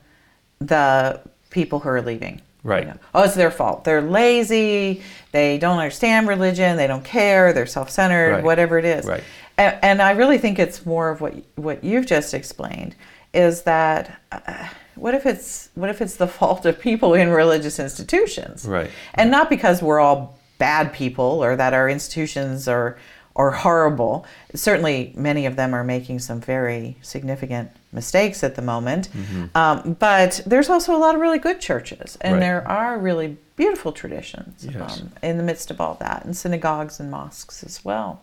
the 0.59 1.21
people 1.51 1.81
who 1.81 1.89
are 1.91 2.03
leaving. 2.03 2.41
Right. 2.65 2.89
Oh, 3.15 3.23
it's 3.23 3.35
their 3.35 3.51
fault. 3.51 3.85
They're 3.85 4.03
lazy. 4.03 5.03
They 5.31 5.57
don't 5.59 5.79
understand 5.79 6.27
religion. 6.27 6.77
They 6.77 6.89
don't 6.89 7.05
care. 7.05 7.53
They're 7.53 7.67
self-centered. 7.67 8.33
Right. 8.33 8.45
Whatever 8.45 8.79
it 8.79 8.85
is. 8.85 9.05
Right. 9.05 9.23
And, 9.57 9.79
and 9.83 10.03
I 10.03 10.13
really 10.13 10.39
think 10.39 10.59
it's 10.59 10.85
more 10.85 11.11
of 11.11 11.21
what 11.21 11.35
what 11.57 11.85
you've 11.85 12.07
just 12.07 12.35
explained 12.35 12.95
is 13.35 13.63
that. 13.63 14.21
Uh, 14.33 14.69
what 14.97 15.15
if 15.15 15.27
it's 15.27 15.69
what 15.75 15.91
if 15.91 16.01
it's 16.01 16.17
the 16.17 16.27
fault 16.39 16.67
of 16.67 16.81
people 16.81 17.15
in 17.15 17.29
religious 17.29 17.79
institutions? 17.79 18.65
Right. 18.65 18.91
And 19.15 19.31
not 19.31 19.49
because 19.49 19.83
we're 19.83 20.01
all 20.01 20.39
bad 20.59 20.93
people 20.93 21.43
or 21.45 21.57
that 21.57 21.75
our 21.75 21.89
institutions 21.89 22.69
are 22.69 22.97
are 23.39 23.51
horrible. 23.51 24.25
Certainly, 24.55 25.13
many 25.15 25.45
of 25.45 25.57
them 25.57 25.75
are 25.75 25.85
making 25.85 26.21
some 26.21 26.41
very 26.41 26.97
significant 27.03 27.71
mistakes 27.93 28.43
at 28.43 28.55
the 28.55 28.63
moment. 28.63 29.11
Um, 29.55 29.95
but 29.99 30.41
there's 30.47 30.71
also 30.71 30.97
a 30.97 30.99
lot 30.99 31.15
of 31.15 31.21
really 31.21 31.39
good 31.39 31.61
churches, 31.61 32.17
and 32.23 32.35
Right. 32.35 32.41
there 32.41 32.67
are 32.67 32.97
really 32.99 33.37
beautiful 33.57 33.93
traditions 33.93 34.65
Yes. 34.67 35.01
um, 35.03 35.13
in 35.23 35.37
the 35.37 35.43
midst 35.43 35.71
of 35.71 35.83
all 35.83 35.99
that, 36.01 36.25
and 36.25 36.35
synagogues 36.35 36.99
and 36.99 37.11
mosques 37.11 37.63
as 37.63 37.85
well. 37.85 38.23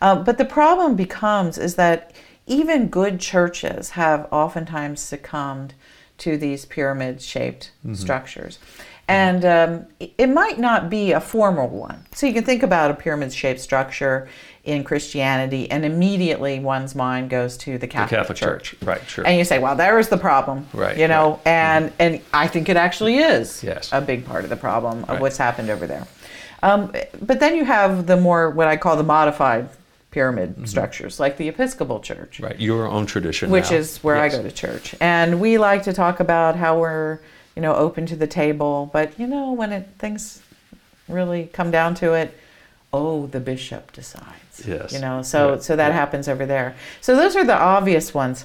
Uh, 0.00 0.14
but 0.22 0.38
the 0.38 0.44
problem 0.44 0.94
becomes 0.94 1.58
is 1.58 1.74
that 1.74 2.12
even 2.46 2.86
good 2.86 3.18
churches 3.18 3.90
have 3.90 4.28
oftentimes 4.30 5.00
succumbed 5.00 5.74
to 6.18 6.36
these 6.36 6.64
pyramid-shaped 6.64 7.72
structures. 7.94 8.60
And 9.06 9.44
um, 9.44 9.86
it- 10.18 10.28
might 10.30 10.58
not 10.58 10.88
be 10.88 11.12
a 11.12 11.20
formal 11.20 11.68
one. 11.68 12.04
So 12.12 12.26
you 12.26 12.32
can 12.32 12.44
think 12.44 12.62
about 12.62 12.90
a 12.90 12.94
pyramid 12.94 13.32
shaped 13.32 13.60
structure 13.60 14.28
in 14.64 14.82
Christianity, 14.82 15.70
and 15.70 15.84
immediately 15.84 16.58
one's 16.58 16.94
mind 16.94 17.28
goes 17.28 17.58
to 17.58 17.72
the 17.72 17.78
The 17.78 17.86
Catholic, 17.86 18.18
Catholic 18.20 18.38
Church. 18.38 18.74
Right. 18.82 19.02
Sure. 19.06 19.26
and 19.26 19.36
you 19.36 19.44
say, 19.44 19.58
"Well, 19.58 19.76
there 19.76 19.98
is 19.98 20.08
the 20.08 20.16
problem," 20.16 20.66
Right, 20.72 20.96
You 20.96 21.06
know, 21.06 21.32
right. 21.32 21.46
and 21.46 21.92
and 21.98 22.20
I 22.32 22.46
think 22.46 22.70
it 22.70 22.76
actually 22.78 23.18
is 23.18 23.62
Yes. 23.62 23.90
a 23.92 24.00
big 24.00 24.24
part 24.24 24.42
of 24.44 24.48
the 24.50 24.56
problem 24.56 25.02
of 25.04 25.08
Right. 25.10 25.20
what's 25.20 25.36
happened 25.36 25.68
over 25.68 25.86
there. 25.86 26.06
Um, 26.62 26.92
but 27.20 27.40
then 27.40 27.56
you 27.56 27.66
have 27.66 28.06
the 28.06 28.16
more 28.16 28.48
what 28.48 28.66
I 28.68 28.78
call 28.78 28.96
the 28.96 29.02
modified 29.04 29.68
pyramid 30.10 30.66
structures, 30.66 31.20
like 31.20 31.36
the 31.36 31.48
Episcopal 31.48 32.00
Church, 32.00 32.40
right. 32.40 32.58
Your 32.58 32.86
own 32.86 33.04
tradition. 33.04 33.50
which 33.50 33.70
now. 33.70 33.76
is 33.76 33.98
where 33.98 34.16
Yes. 34.16 34.32
I 34.32 34.36
go 34.38 34.42
to 34.44 34.50
church, 34.50 34.94
and 34.98 35.40
we 35.40 35.58
like 35.58 35.82
to 35.82 35.92
talk 35.92 36.20
about 36.20 36.56
how 36.56 36.78
we're 36.78 37.18
you 37.56 37.62
know 37.62 37.74
open 37.74 38.06
to 38.06 38.16
the 38.16 38.26
table, 38.26 38.90
but 38.92 39.18
you 39.18 39.26
know 39.26 39.52
when 39.52 39.72
it 39.72 39.88
things 39.98 40.42
really 41.08 41.50
come 41.52 41.70
down 41.70 41.94
to 41.96 42.14
it, 42.14 42.36
oh, 42.92 43.26
the 43.26 43.40
bishop 43.40 43.92
decides. 43.92 44.66
Yes. 44.66 44.92
You 44.92 45.00
know, 45.00 45.22
so 45.22 45.50
Right. 45.52 45.62
so 45.62 45.76
that 45.76 45.88
Yeah. 45.88 45.94
happens 45.94 46.28
over 46.28 46.46
there. 46.46 46.74
So 47.00 47.16
those 47.16 47.36
are 47.36 47.44
the 47.44 47.56
obvious 47.56 48.14
ones. 48.14 48.44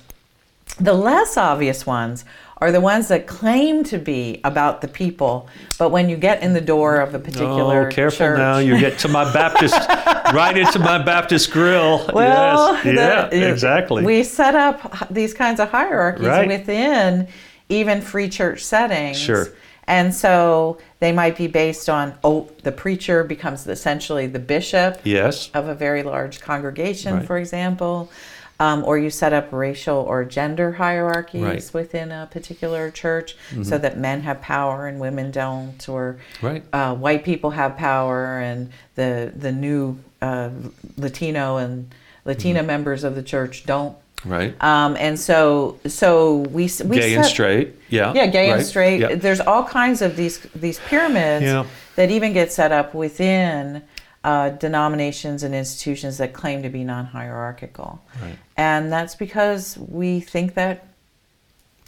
The 0.80 0.93
less 0.93 1.36
obvious 1.38 1.86
ones 1.86 2.26
are 2.62 2.72
the 2.72 2.82
ones 2.82 3.08
that 3.08 3.26
claim 3.26 3.84
to 3.86 3.98
be 3.98 4.39
about 4.43 4.82
the 4.82 4.88
people, 4.88 5.48
but 5.80 5.89
when 5.89 6.10
you 6.10 6.17
get 6.17 6.43
in 6.43 6.54
the 6.54 6.62
door 6.62 6.98
of 7.00 7.13
a 7.15 7.17
oh, 7.17 7.22
particular 7.22 7.88
Oh, 7.88 7.91
careful 7.91 8.17
church, 8.17 8.38
now! 8.38 8.58
You 8.58 8.78
get 8.80 9.00
to 9.00 9.08
my 9.08 9.32
Baptist, 9.34 9.74
right 10.34 10.56
into 10.58 10.78
my 10.78 11.02
Baptist 11.02 11.52
grill. 11.52 12.06
well, 12.13 12.74
yes. 12.74 12.84
the- 13.32 13.38
yeah, 13.38 13.48
exactly. 13.50 14.04
We 14.04 14.24
set 14.24 14.56
up 14.56 15.08
these 15.10 15.34
kinds 15.34 15.60
of 15.62 15.69
hierarchies 15.72 16.28
Right. 16.28 16.48
within 16.50 17.28
even 17.69 18.01
free 18.01 18.27
church 18.29 18.63
settings. 18.63 19.17
Sure. 19.17 19.47
And 19.88 20.13
so 20.13 20.77
they 20.99 21.12
might 21.12 21.36
be 21.36 21.47
based 21.47 21.89
on 21.89 22.13
oh, 22.23 22.49
the 22.63 22.71
preacher 22.71 23.23
becomes 23.23 23.65
essentially 23.67 24.27
the 24.27 24.38
bishop 24.39 24.99
yes. 25.03 25.49
of 25.53 25.67
a 25.67 25.73
very 25.73 26.03
large 26.03 26.41
congregation, 26.41 27.15
Right. 27.17 27.25
for 27.25 27.38
example, 27.39 28.12
um, 28.60 28.84
or 28.84 28.99
you 28.99 29.10
set 29.10 29.34
up 29.34 29.47
racial 29.51 29.97
or 29.97 30.25
gender 30.25 30.73
hierarchies 30.73 31.41
Right. 31.41 31.58
Mm-hmm. 31.58 31.77
within 31.77 32.12
a 32.12 32.27
particular 32.29 32.91
church 32.91 33.36
so 33.63 33.77
that 33.79 33.97
men 33.97 34.21
have 34.21 34.41
power 34.41 34.86
and 34.86 34.99
women 34.99 35.32
don't, 35.32 35.88
or 35.89 36.17
Right. 36.41 36.63
uh, 36.71 36.93
white 36.93 37.23
people 37.23 37.51
have 37.51 37.75
power 37.77 38.39
and 38.39 38.69
the 38.95 39.32
the 39.36 39.51
new 39.51 39.97
uh, 40.21 40.49
Latino 40.97 41.58
and 41.58 41.93
Latina 42.25 42.60
Mm-hmm. 42.60 42.67
members 42.67 43.03
of 43.03 43.15
the 43.15 43.23
church 43.23 43.65
don't. 43.65 43.95
Right. 44.25 44.53
Um, 44.62 44.95
and 44.99 45.17
so 45.19 45.79
so 45.88 46.38
we 46.49 46.69
we 46.86 46.97
Gay 46.97 47.15
and 47.15 47.25
straight. 47.25 47.75
Yeah. 47.89 48.13
yeah, 48.13 48.27
gay 48.27 48.49
and 48.51 48.65
straight. 48.65 48.99
Yeah. 48.99 49.15
There's 49.15 49.39
all 49.39 49.63
kinds 49.63 50.01
of 50.01 50.15
these 50.17 50.39
these 50.53 50.79
pyramids 50.79 51.45
Yeah. 51.45 51.65
that 51.95 52.12
even 52.12 52.34
get 52.34 52.51
set 52.51 52.71
up 52.71 52.93
within 52.93 53.82
uh, 54.23 54.49
denominations 54.49 55.43
and 55.43 55.55
institutions 55.55 56.17
that 56.17 56.34
claim 56.34 56.62
to 56.63 56.69
be 56.69 56.84
non-hierarchical, 56.84 58.01
Right. 58.21 58.38
and 58.58 58.91
that's 58.91 59.15
because 59.15 59.77
we 59.77 60.19
think 60.19 60.55
that 60.55 60.86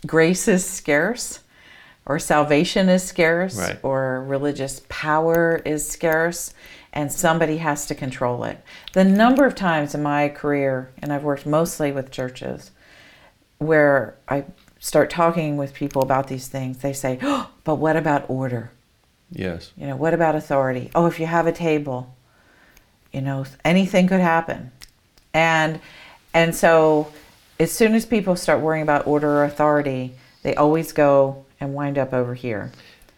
grace 0.08 0.48
is 0.48 0.66
scarce, 0.66 1.40
or 2.06 2.20
salvation 2.20 2.88
is 2.88 3.04
scarce, 3.04 3.58
Right. 3.58 3.78
or 3.84 4.24
religious 4.24 4.82
power 4.88 5.62
is 5.66 5.88
scarce, 5.88 6.54
and 6.94 7.12
somebody 7.12 7.58
has 7.58 7.86
to 7.88 7.96
control 7.96 8.44
it. 8.44 8.60
The 8.94 9.04
number 9.04 9.46
of 9.46 9.56
times 9.56 9.96
in 9.96 10.04
my 10.04 10.30
career, 10.30 10.92
and 11.02 11.14
I've 11.14 11.24
worked 11.24 11.46
mostly 11.46 11.92
with 11.92 12.12
churches, 12.12 12.72
where 13.58 14.16
I 14.28 14.46
start 14.80 15.10
talking 15.10 15.56
with 15.58 15.74
people 15.74 16.02
about 16.02 16.28
these 16.28 16.48
things, 16.48 16.80
they 16.80 16.94
say, 16.94 17.20
oh, 17.22 17.50
but 17.64 17.76
what 17.76 17.96
about 17.96 18.30
order? 18.30 18.72
Yes. 19.32 19.72
You 19.78 19.88
know, 19.88 19.96
what 19.96 20.14
about 20.14 20.36
authority? 20.36 20.92
Oh, 20.94 21.06
if 21.06 21.20
you 21.20 21.26
have 21.26 21.48
a 21.48 21.52
table, 21.52 22.14
you 23.14 23.22
know, 23.22 23.46
anything 23.64 24.08
could 24.08 24.20
happen. 24.20 24.72
And 25.34 25.80
and 26.34 26.56
so 26.56 27.12
as 27.60 27.72
soon 27.72 27.94
as 27.94 28.06
people 28.06 28.36
start 28.36 28.60
worrying 28.60 28.84
about 28.84 29.08
order 29.08 29.30
or 29.30 29.44
authority, 29.44 30.16
they 30.44 30.56
always 30.56 30.92
go 30.92 31.46
and 31.60 31.74
wind 31.74 31.98
up 31.98 32.14
over 32.14 32.34
here. 32.34 32.72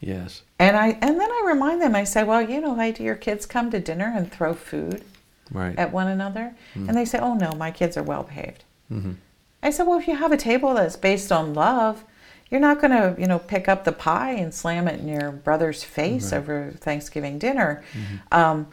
Yes. 0.05 0.41
And 0.59 0.75
I 0.75 0.97
and 1.01 1.19
then 1.19 1.31
I 1.31 1.43
remind 1.47 1.81
them. 1.81 1.95
I 1.95 2.03
say, 2.03 2.23
well, 2.23 2.41
you 2.41 2.59
know, 2.61 2.75
hey, 2.75 2.91
do 2.91 3.03
your 3.03 3.15
kids 3.15 3.45
come 3.45 3.71
to 3.71 3.79
dinner 3.79 4.11
and 4.15 4.31
throw 4.31 4.53
food 4.53 5.03
Right. 5.51 5.77
at 5.77 5.91
one 5.91 6.07
another? 6.07 6.55
And 6.73 6.89
they 6.97 7.05
say, 7.05 7.19
oh 7.19 7.35
no, 7.35 7.51
my 7.53 7.71
kids 7.71 7.95
are 7.97 8.03
well 8.03 8.23
behaved. 8.23 8.63
Mm-hmm. 8.91 9.13
I 9.61 9.69
said, 9.69 9.87
well, 9.87 9.99
if 9.99 10.07
you 10.07 10.15
have 10.15 10.31
a 10.31 10.37
table 10.37 10.73
that's 10.73 10.95
based 10.97 11.31
on 11.31 11.53
love, 11.53 12.03
you're 12.49 12.59
not 12.59 12.81
going 12.81 12.91
to, 12.91 13.19
you 13.19 13.27
know, 13.27 13.39
pick 13.39 13.67
up 13.69 13.83
the 13.85 13.91
pie 13.91 14.31
and 14.31 14.53
slam 14.53 14.87
it 14.87 14.99
in 14.99 15.07
your 15.07 15.31
brother's 15.31 15.83
face 15.83 16.33
over 16.33 16.73
Thanksgiving 16.79 17.39
dinner. 17.39 17.83
Um, 18.31 18.67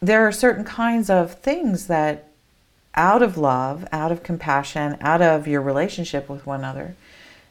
there 0.00 0.26
are 0.26 0.32
certain 0.32 0.64
kinds 0.64 1.08
of 1.10 1.34
things 1.34 1.86
that, 1.86 2.28
out 2.94 3.22
of 3.22 3.36
love, 3.38 3.86
out 3.90 4.12
of 4.12 4.22
compassion, 4.22 4.96
out 5.00 5.22
of 5.22 5.48
your 5.48 5.62
relationship 5.62 6.28
with 6.28 6.46
one 6.46 6.60
another, 6.60 6.94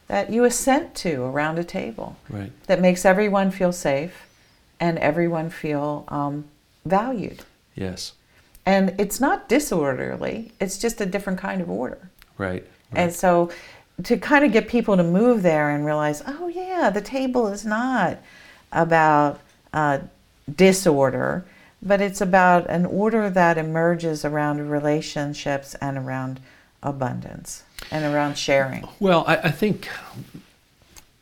that 0.08 0.30
you 0.30 0.44
assent 0.44 0.94
to 0.96 1.22
around 1.22 1.58
a 1.58 1.64
table 1.64 2.16
Right. 2.28 2.50
that 2.66 2.80
makes 2.80 3.04
everyone 3.04 3.50
feel 3.50 3.72
safe 3.72 4.26
and 4.80 4.98
everyone 4.98 5.50
feel 5.50 6.04
um, 6.08 6.44
valued. 6.84 7.44
Yes. 7.74 8.12
And 8.66 8.94
it's 8.98 9.20
not 9.20 9.48
disorderly, 9.48 10.52
it's 10.60 10.78
just 10.78 11.00
a 11.00 11.06
different 11.06 11.38
kind 11.38 11.60
of 11.60 11.70
order. 11.70 12.10
Right. 12.36 12.64
And 12.92 13.12
so 13.12 13.50
to 14.04 14.16
kind 14.16 14.44
of 14.44 14.52
get 14.52 14.68
people 14.68 14.96
to 14.96 15.02
move 15.02 15.42
there 15.42 15.70
and 15.70 15.84
realize, 15.84 16.22
oh, 16.26 16.48
yeah, 16.48 16.90
the 16.90 17.00
table 17.00 17.48
is 17.48 17.64
not 17.64 18.18
about 18.72 19.40
uh, 19.72 19.98
disorder, 20.54 21.44
but 21.82 22.00
it's 22.00 22.20
about 22.20 22.68
an 22.70 22.86
order 22.86 23.28
that 23.30 23.58
emerges 23.58 24.24
around 24.24 24.70
relationships 24.70 25.74
and 25.76 25.98
around 25.98 26.40
abundance 26.82 27.64
and 27.90 28.04
around 28.04 28.36
sharing. 28.36 28.86
Well, 29.00 29.24
I, 29.26 29.36
I 29.36 29.50
think 29.50 29.88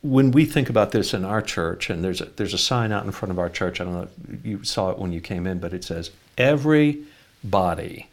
when 0.03 0.31
we 0.31 0.45
think 0.45 0.71
about 0.71 0.93
this 0.93 1.15
in 1.15 1.25
our 1.25 1.43
church, 1.43 1.91
and 1.91 2.05
there's 2.05 2.21
a, 2.21 2.27
there's 2.27 2.55
a 2.55 2.59
sign 2.59 2.93
out 2.93 3.05
in 3.05 3.13
front 3.13 3.33
of 3.33 3.39
our 3.39 3.49
church. 3.49 3.81
I 3.81 3.85
don't 3.85 3.95
know 3.95 4.09
if 4.33 4.47
you 4.47 4.65
saw 4.65 4.91
it 4.91 4.99
when 4.99 5.13
you 5.13 5.21
came 5.21 5.47
in, 5.47 5.59
but 5.59 5.73
it 5.73 5.85
says 5.85 6.11
every 6.39 7.03
body, 7.43 8.09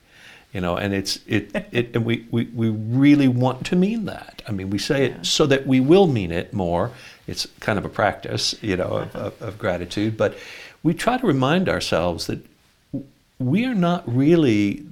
you 0.54 0.62
know, 0.62 0.76
and 0.76 0.94
it's 0.94 1.20
it 1.28 1.52
it 1.72 1.96
and 1.96 2.06
we, 2.06 2.26
we 2.32 2.46
we 2.46 2.70
really 2.70 3.28
want 3.28 3.66
to 3.68 3.76
mean 3.76 4.06
that. 4.06 4.42
I 4.48 4.52
mean, 4.52 4.70
we 4.70 4.80
say 4.80 5.06
it 5.06 5.26
so 5.26 5.46
that 5.48 5.68
we 5.68 5.80
will 5.80 6.08
mean 6.08 6.32
it 6.32 6.54
more. 6.54 6.92
It's 7.28 7.48
kind 7.60 7.78
of 7.80 7.86
a 7.86 7.90
practice, 7.90 8.56
you 8.62 8.76
know, 8.76 8.98
of, 8.98 9.16
of, 9.16 9.42
of 9.42 9.58
gratitude, 9.58 10.18
but 10.18 10.38
we 10.82 10.94
try 10.94 11.18
to 11.18 11.26
remind 11.26 11.70
ourselves 11.70 12.28
that 12.28 12.46
we 13.40 13.66
are 13.66 13.76
not 13.76 14.04
really 14.14 14.86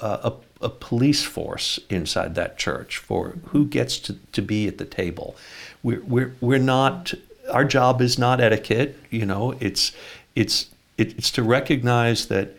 uh, 0.00 0.30
a, 0.30 0.32
a 0.60 0.68
police 0.68 1.22
force 1.22 1.78
inside 1.88 2.34
that 2.34 2.58
church 2.58 2.96
for 2.96 3.36
who 3.46 3.64
gets 3.64 3.98
to, 3.98 4.16
to 4.32 4.42
be 4.42 4.66
at 4.66 4.78
the 4.78 4.84
table. 4.84 5.36
We're, 5.82 6.02
we're, 6.02 6.34
we're 6.40 6.58
not, 6.58 7.14
our 7.50 7.64
job 7.64 8.00
is 8.00 8.18
not 8.18 8.40
etiquette, 8.40 8.98
you 9.10 9.24
know, 9.24 9.54
it's, 9.60 9.92
it's, 10.34 10.66
it, 10.96 11.16
it's 11.16 11.30
to 11.32 11.42
recognize 11.42 12.26
that 12.26 12.56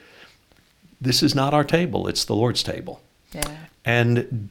this 1.01 1.21
is 1.21 1.35
not 1.35 1.53
our 1.53 1.63
table, 1.63 2.07
it's 2.07 2.25
the 2.25 2.35
Lord's 2.35 2.63
table. 2.63 3.01
Yeah. 3.33 3.57
And 3.85 4.49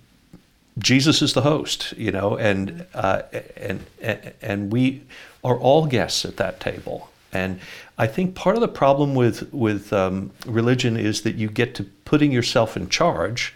Jesus 0.79 1.23
is 1.23 1.33
the 1.33 1.43
host, 1.43 1.93
you 1.97 2.13
know, 2.13 2.37
and, 2.37 2.87
uh, 2.95 3.23
and, 3.57 3.85
and, 4.01 4.33
and 4.41 4.73
we 4.73 5.03
are 5.43 5.57
all 5.57 5.87
guests 5.87 6.25
at 6.25 6.37
that 6.37 6.61
table. 6.61 7.11
And 7.33 7.61
I 7.99 8.07
think 8.07 8.35
part 8.35 8.55
of 8.55 8.61
the 8.61 8.69
problem 8.69 9.15
with 9.15 9.53
with 9.53 9.93
um, 9.93 10.31
religion 10.47 10.97
is 10.97 11.23
that 11.23 11.35
you 11.35 11.49
get 11.49 11.75
to 11.77 11.85
putting 12.05 12.31
yourself 12.33 12.77
in 12.77 12.89
charge 12.89 13.55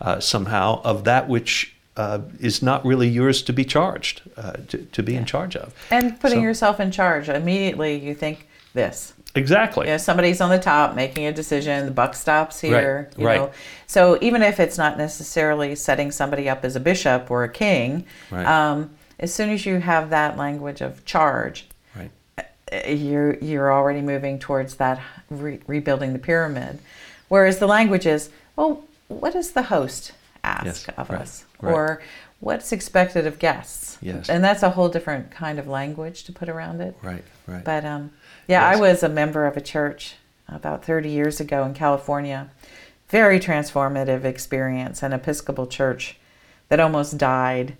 uh, 0.00 0.20
somehow 0.20 0.82
of 0.82 1.04
that 1.04 1.28
which 1.28 1.74
uh, 1.96 2.18
is 2.40 2.60
not 2.62 2.84
really 2.84 3.08
yours 3.08 3.40
to 3.42 3.52
be 3.52 3.64
charged 3.64 4.22
uh, 4.36 4.52
to, 4.68 4.78
to 4.78 5.02
be 5.02 5.14
in 5.14 5.24
charge 5.24 5.54
of. 5.56 5.72
And 5.90 6.18
putting 6.20 6.38
So- 6.40 6.42
yourself 6.42 6.80
in 6.80 6.90
charge, 6.90 7.28
immediately 7.28 7.94
you 7.98 8.14
think 8.14 8.48
this. 8.72 9.12
Exactly. 9.36 9.86
You 9.86 9.92
know, 9.92 9.98
somebody's 9.98 10.40
on 10.40 10.50
the 10.50 10.58
top 10.58 10.94
making 10.94 11.26
a 11.26 11.32
decision, 11.32 11.86
the 11.86 11.90
buck 11.92 12.14
stops 12.14 12.60
here. 12.60 13.08
Right, 13.10 13.18
You 13.18 13.26
right. 13.26 13.40
know. 13.40 13.50
So 13.86 14.16
even 14.20 14.42
if 14.42 14.60
it's 14.60 14.78
not 14.78 14.96
necessarily 14.96 15.74
setting 15.74 16.10
somebody 16.12 16.48
up 16.48 16.64
as 16.64 16.76
a 16.76 16.80
bishop 16.80 17.30
or 17.30 17.42
a 17.44 17.48
king, 17.48 18.06
Right. 18.30 18.46
um, 18.46 18.90
as 19.18 19.32
soon 19.34 19.50
as 19.50 19.64
you 19.66 19.78
have 19.78 20.10
that 20.10 20.36
language 20.36 20.80
of 20.80 21.04
charge, 21.04 21.66
you're 22.86 23.34
you're 23.36 23.72
already 23.72 24.00
moving 24.00 24.38
towards 24.38 24.76
that 24.76 25.00
re- 25.30 25.60
rebuilding 25.66 26.12
the 26.12 26.18
pyramid. 26.18 26.78
Whereas 27.28 27.58
the 27.58 27.66
language 27.66 28.06
is, 28.06 28.30
well, 28.56 28.84
what 29.08 29.32
does 29.32 29.52
the 29.52 29.64
host 29.64 30.12
ask 30.42 30.64
Yes, 30.66 30.88
of 30.96 31.10
right, 31.10 31.20
us, 31.20 31.44
right. 31.60 31.72
or 31.72 32.02
what's 32.40 32.72
expected 32.72 33.26
of 33.26 33.38
guests? 33.38 33.98
Yes. 34.02 34.28
and 34.28 34.44
that's 34.44 34.62
a 34.62 34.70
whole 34.70 34.88
different 34.90 35.30
kind 35.30 35.58
of 35.58 35.66
language 35.66 36.24
to 36.24 36.32
put 36.32 36.48
around 36.48 36.80
it. 36.82 36.94
Right. 37.02 37.24
Right. 37.46 37.64
But 37.64 37.84
um, 37.84 38.10
yeah, 38.48 38.70
Yes. 38.70 38.76
I 38.76 38.80
was 38.80 39.02
a 39.02 39.08
member 39.08 39.46
of 39.46 39.56
a 39.56 39.60
church 39.62 40.16
about 40.48 40.84
30 40.84 41.08
years 41.08 41.40
ago 41.40 41.64
in 41.64 41.72
California. 41.74 42.50
Very 43.08 43.38
transformative 43.40 44.24
experience, 44.24 45.02
an 45.02 45.12
Episcopal 45.12 45.66
church 45.66 46.16
that 46.68 46.80
almost 46.80 47.16
died. 47.16 47.76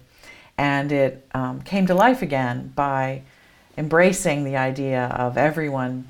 And 0.56 0.92
it 0.92 1.26
um, 1.34 1.60
came 1.62 1.86
to 1.86 1.94
life 1.94 2.22
again 2.22 2.72
by 2.74 3.22
embracing 3.76 4.44
the 4.44 4.56
idea 4.56 5.06
of 5.06 5.36
everyone 5.36 6.06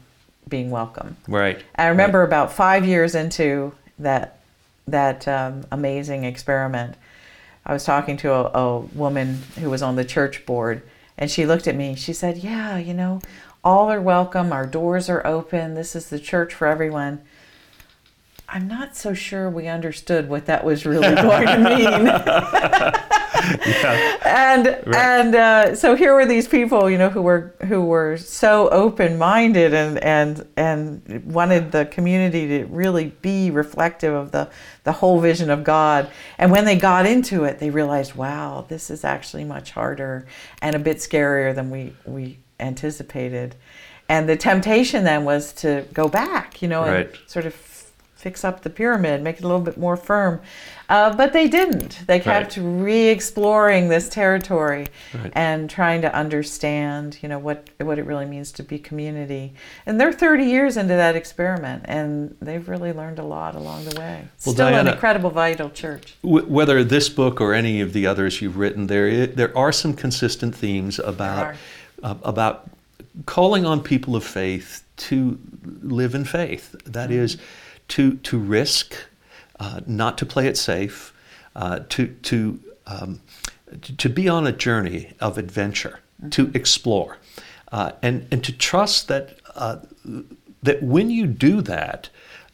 being 0.48 0.70
welcome. 0.70 1.16
right. 1.26 1.62
I 1.76 1.86
remember 1.86 2.22
about 2.22 2.52
five 2.52 2.84
years 2.84 3.14
into 3.14 3.72
that 3.98 4.38
that 4.86 5.26
um, 5.26 5.64
amazing 5.72 6.24
experiment, 6.24 6.96
I 7.64 7.72
was 7.72 7.84
talking 7.84 8.18
to 8.18 8.32
a, 8.32 8.42
a 8.48 8.78
woman 8.80 9.42
who 9.58 9.70
was 9.70 9.82
on 9.82 9.96
the 9.96 10.04
church 10.04 10.44
board, 10.44 10.82
and 11.16 11.30
she 11.30 11.46
looked 11.46 11.66
at 11.66 11.74
me. 11.74 11.94
She 11.94 12.12
said, 12.12 12.38
"Yeah, 12.38 12.76
you 12.76 12.92
know, 12.92 13.20
all 13.62 13.90
are 13.90 14.00
welcome. 14.00 14.52
Our 14.52 14.66
doors 14.66 15.08
are 15.08 15.26
open. 15.26 15.74
This 15.74 15.96
is 15.96 16.10
the 16.10 16.18
church 16.18 16.52
for 16.52 16.66
everyone." 16.66 17.22
I'm 18.48 18.68
not 18.68 18.94
so 18.94 19.14
sure 19.14 19.48
we 19.50 19.66
understood 19.68 20.28
what 20.28 20.46
that 20.46 20.64
was 20.64 20.86
really 20.86 21.14
going 21.14 21.46
to 21.46 21.58
mean. 21.58 22.08
and 24.24 24.66
and 24.94 25.34
uh, 25.34 25.74
so 25.74 25.94
here 25.94 26.14
were 26.14 26.26
these 26.26 26.46
people, 26.46 26.88
you 26.90 26.98
know, 26.98 27.08
who 27.08 27.22
were 27.22 27.54
who 27.66 27.84
were 27.84 28.16
so 28.16 28.68
open 28.68 29.18
minded 29.18 29.74
and 29.74 29.98
and 29.98 30.46
and 30.56 31.22
wanted 31.24 31.72
the 31.72 31.86
community 31.86 32.46
to 32.48 32.64
really 32.66 33.06
be 33.22 33.50
reflective 33.50 34.14
of 34.14 34.30
the 34.30 34.48
the 34.84 34.92
whole 34.92 35.20
vision 35.20 35.50
of 35.50 35.64
God. 35.64 36.10
And 36.38 36.50
when 36.50 36.64
they 36.64 36.76
got 36.76 37.06
into 37.06 37.44
it, 37.44 37.58
they 37.58 37.70
realized, 37.70 38.14
wow, 38.14 38.66
this 38.68 38.90
is 38.90 39.04
actually 39.04 39.44
much 39.44 39.72
harder 39.72 40.26
and 40.60 40.76
a 40.76 40.78
bit 40.78 40.98
scarier 40.98 41.54
than 41.54 41.70
we 41.70 41.94
we 42.04 42.38
anticipated. 42.60 43.54
And 44.08 44.28
the 44.28 44.36
temptation 44.36 45.04
then 45.04 45.24
was 45.24 45.52
to 45.54 45.86
go 45.94 46.08
back, 46.08 46.60
you 46.60 46.68
know, 46.68 46.82
Right. 46.82 47.06
and 47.06 47.18
sort 47.26 47.46
of 47.46 47.54
fix 48.24 48.42
up 48.42 48.62
the 48.62 48.70
pyramid, 48.70 49.22
make 49.22 49.36
it 49.36 49.44
a 49.44 49.46
little 49.46 49.60
bit 49.60 49.76
more 49.76 49.98
firm. 49.98 50.40
Uh, 50.88 51.14
but 51.14 51.34
they 51.34 51.46
didn't. 51.46 52.00
They 52.06 52.18
kept 52.20 52.56
re-exploring 52.56 53.88
this 53.88 54.08
territory 54.08 54.86
Right. 55.12 55.30
and 55.34 55.68
trying 55.68 56.00
to 56.02 56.14
understand, 56.14 57.18
you 57.22 57.28
know, 57.28 57.38
what 57.38 57.68
what 57.80 57.98
it 57.98 58.06
really 58.06 58.24
means 58.24 58.50
to 58.52 58.62
be 58.62 58.78
community. 58.78 59.52
And 59.86 60.00
they're 60.00 60.12
30 60.12 60.44
years 60.44 60.76
into 60.78 60.94
that 60.94 61.14
experiment, 61.16 61.82
and 61.86 62.34
they've 62.40 62.66
really 62.66 62.92
learned 62.94 63.18
a 63.18 63.24
lot 63.24 63.54
along 63.54 63.84
the 63.84 64.00
way. 64.00 64.16
Well, 64.46 64.54
Still 64.54 64.68
an 64.68 64.86
incredible, 64.88 65.30
vital 65.30 65.68
church. 65.70 66.14
Wh- 66.22 66.48
whether 66.50 66.82
this 66.82 67.08
book 67.10 67.40
or 67.42 67.52
any 67.52 67.82
of 67.82 67.92
the 67.92 68.06
others 68.06 68.40
you've 68.40 68.56
written, 68.56 68.86
there 68.86 69.06
i- 69.08 69.26
there 69.40 69.52
are 69.56 69.72
some 69.72 69.92
consistent 69.94 70.54
themes 70.54 70.98
about 70.98 71.54
uh, 72.02 72.14
about 72.22 72.56
calling 73.26 73.64
on 73.66 73.80
people 73.82 74.16
of 74.16 74.24
faith 74.24 74.82
to 75.08 75.38
live 75.82 76.14
in 76.14 76.24
faith. 76.24 76.74
That 76.86 77.10
is, 77.10 77.36
to 77.88 78.14
to 78.14 78.38
risk, 78.38 78.94
uh, 79.60 79.80
not 79.86 80.18
to 80.18 80.26
play 80.26 80.46
it 80.46 80.56
safe, 80.56 81.12
uh, 81.56 81.80
to 81.90 82.08
to 82.08 82.60
um, 82.86 83.20
to- 83.96 84.08
be 84.08 84.28
on 84.28 84.46
a 84.46 84.52
journey 84.52 85.12
of 85.20 85.38
adventure, 85.38 86.00
to 86.30 86.50
explore, 86.54 87.18
uh, 87.72 87.92
and 88.02 88.26
and 88.30 88.44
to 88.44 88.52
trust 88.52 89.08
that 89.08 89.38
uh, 89.54 89.78
that 90.62 90.82
when 90.82 91.10
you 91.10 91.26
do 91.26 91.60
that, 91.62 92.08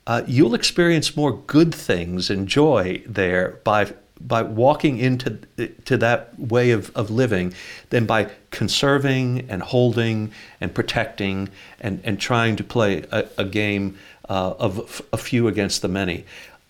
uh, 0.07 0.23
you'll 0.27 0.55
experience 0.55 1.17
more 1.17 1.33
good 1.33 1.75
things 1.75 2.31
and 2.31 2.49
joy 2.49 3.03
there 3.07 3.61
by 3.65 3.93
by 4.21 4.43
walking 4.43 4.99
into 4.99 5.39
to 5.87 5.97
that 5.97 6.39
way 6.39 6.73
of, 6.73 6.95
of 6.95 7.11
living 7.11 7.55
than 7.89 8.05
by 8.05 8.31
conserving 8.51 9.49
and 9.49 9.63
holding 9.63 10.31
and 10.61 10.75
protecting 10.75 11.49
and, 11.81 12.01
and 12.05 12.21
trying 12.21 12.55
to 12.57 12.65
play 12.65 13.03
a, 13.11 13.27
a 13.39 13.45
game 13.45 13.97
uh, 14.31 14.55
of 14.59 15.03
a 15.13 15.17
few 15.19 15.49
against 15.49 15.83
the 15.83 15.89
many. 15.89 16.25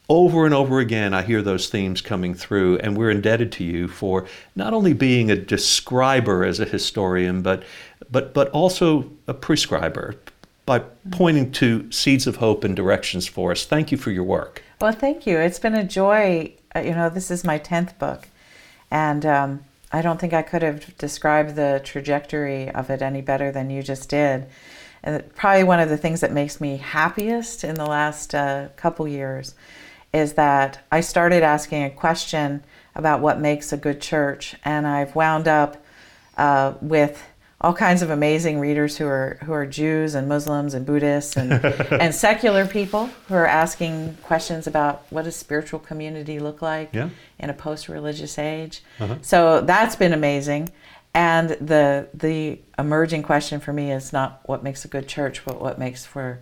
Over 0.09 0.45
and 0.45 0.53
over 0.53 0.81
again, 0.81 1.15
I 1.15 1.23
hear 1.23 1.41
those 1.43 1.69
themes 1.69 2.01
coming 2.01 2.35
through, 2.35 2.79
and 2.79 2.97
we're 2.97 3.11
indebted 3.11 3.53
to 3.53 3.65
you 3.65 3.87
for 3.87 4.27
not 4.57 4.73
only 4.73 4.93
being 4.93 5.31
a 5.31 5.37
describer 5.37 6.45
as 6.45 6.59
a 6.59 6.65
historian, 6.65 7.43
but 7.43 7.63
but 8.11 8.35
but 8.35 8.49
also 8.49 9.09
a 9.29 9.35
prescriber 9.35 10.17
by 10.67 10.81
pointing 11.11 11.53
to 11.53 11.91
seeds 11.93 12.27
of 12.27 12.37
hope 12.37 12.65
and 12.65 12.75
directions 12.75 13.29
for 13.29 13.53
us. 13.53 13.65
Thank 13.65 13.93
you 13.93 13.99
for 13.99 14.11
your 14.11 14.25
work. 14.25 14.63
Well, 14.81 14.93
thank 14.93 15.27
you. 15.27 15.39
It's 15.39 15.59
been 15.59 15.75
a 15.75 15.85
joy. 15.85 16.55
Uh, 16.75 16.81
You 16.81 16.95
know, 16.95 17.09
this 17.09 17.31
is 17.31 17.45
my 17.45 17.59
10th 17.59 17.99
book. 17.99 18.29
And 18.91 19.27
um, 19.27 19.65
I 19.93 20.01
don't 20.03 20.21
think 20.21 20.33
I 20.33 20.43
could 20.43 20.63
have 20.63 20.97
described 20.97 21.57
the 21.57 21.81
trajectory 21.85 22.71
of 22.71 22.89
it 22.91 23.03
any 23.03 23.21
better 23.21 23.51
than 23.51 23.71
you 23.71 23.83
just 23.83 24.09
did. 24.09 24.47
And 25.03 25.35
probably 25.35 25.65
one 25.65 25.81
of 25.81 25.89
the 25.89 25.97
things 25.97 26.21
that 26.21 26.33
makes 26.33 26.61
me 26.61 26.77
happiest 26.77 27.65
in 27.65 27.75
the 27.75 27.87
last 27.87 28.35
uh, 28.35 28.69
couple 28.77 29.09
years 29.09 29.55
is 30.13 30.35
that 30.35 30.81
I 30.91 31.01
started 31.01 31.43
asking 31.43 31.85
a 31.85 31.91
question 31.91 32.63
about 32.95 33.21
what 33.21 33.41
makes 33.41 33.73
a 33.73 33.77
good 33.77 34.01
church, 34.01 34.57
and 34.65 34.87
I've 34.87 35.15
wound 35.15 35.47
up 35.47 35.83
uh, 36.37 36.75
with 36.81 37.23
all 37.63 37.75
kinds 37.75 38.01
of 38.01 38.09
amazing 38.11 38.59
readers 38.59 38.97
who 38.97 39.07
are 39.07 39.39
who 39.45 39.53
are 39.53 39.67
Jews 39.67 40.15
and 40.15 40.27
Muslims 40.29 40.73
and 40.75 40.85
Buddhists 40.87 41.37
and 41.37 41.53
and 41.93 42.15
secular 42.15 42.67
people 42.67 43.07
who 43.29 43.35
are 43.35 43.47
asking 43.47 44.17
questions 44.23 44.67
about 44.67 45.05
what 45.11 45.25
does 45.25 45.37
spiritual 45.37 45.79
community 45.79 46.39
look 46.41 46.63
like 46.63 46.89
Yeah. 46.93 47.11
in 47.39 47.51
a 47.51 47.55
post-religious 47.55 48.39
age. 48.39 48.83
Uh-huh. 48.99 49.17
So 49.23 49.61
that's 49.61 49.95
been 49.95 50.13
amazing. 50.15 50.71
And 51.15 51.51
the 51.51 52.09
the 52.15 52.61
emerging 52.79 53.23
question 53.23 53.61
for 53.61 53.73
me 53.73 53.91
is 53.91 54.13
not 54.13 54.41
what 54.45 54.63
makes 54.63 54.85
a 54.85 54.89
good 54.89 55.09
church, 55.09 55.45
but 55.45 55.61
what 55.61 55.79
makes 55.79 56.07
for 56.07 56.39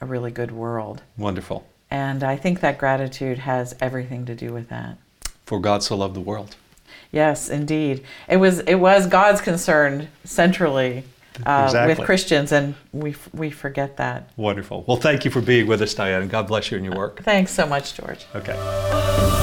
a 0.00 0.06
really 0.06 0.30
good 0.30 0.52
world. 0.52 1.02
Wonderful. 1.16 1.66
And 1.90 2.22
I 2.22 2.36
think 2.36 2.60
that 2.60 2.78
gratitude 2.78 3.38
has 3.38 3.74
everything 3.80 4.24
to 4.26 4.34
do 4.34 4.52
with 4.52 4.68
that. 4.68 4.96
For 5.44 5.60
God 5.60 5.82
so 5.82 5.96
loved 5.96 6.14
the 6.14 6.20
world. 6.20 6.56
Yes, 7.10 7.50
indeed. 7.50 8.04
It 8.28 8.36
was 8.38 8.60
it 8.60 8.76
was 8.76 9.06
God's 9.06 9.40
concern 9.40 10.08
centrally 10.24 11.04
uh, 11.44 11.64
Exactly. 11.66 11.94
with 11.94 12.04
Christians, 12.06 12.52
and 12.52 12.74
we 12.92 13.14
we 13.34 13.50
forget 13.50 13.96
that. 13.96 14.30
Wonderful. 14.36 14.84
Well, 14.86 14.96
thank 14.98 15.24
you 15.24 15.30
for 15.30 15.40
being 15.40 15.66
with 15.66 15.82
us, 15.82 15.94
Diane, 15.94 16.28
God 16.28 16.46
bless 16.46 16.70
you 16.70 16.78
in 16.78 16.84
your 16.84 16.96
work. 16.96 17.22
Thanks 17.22 17.52
so 17.52 17.66
much, 17.66 17.94
George. 17.94 18.26
Okay. 18.34 19.40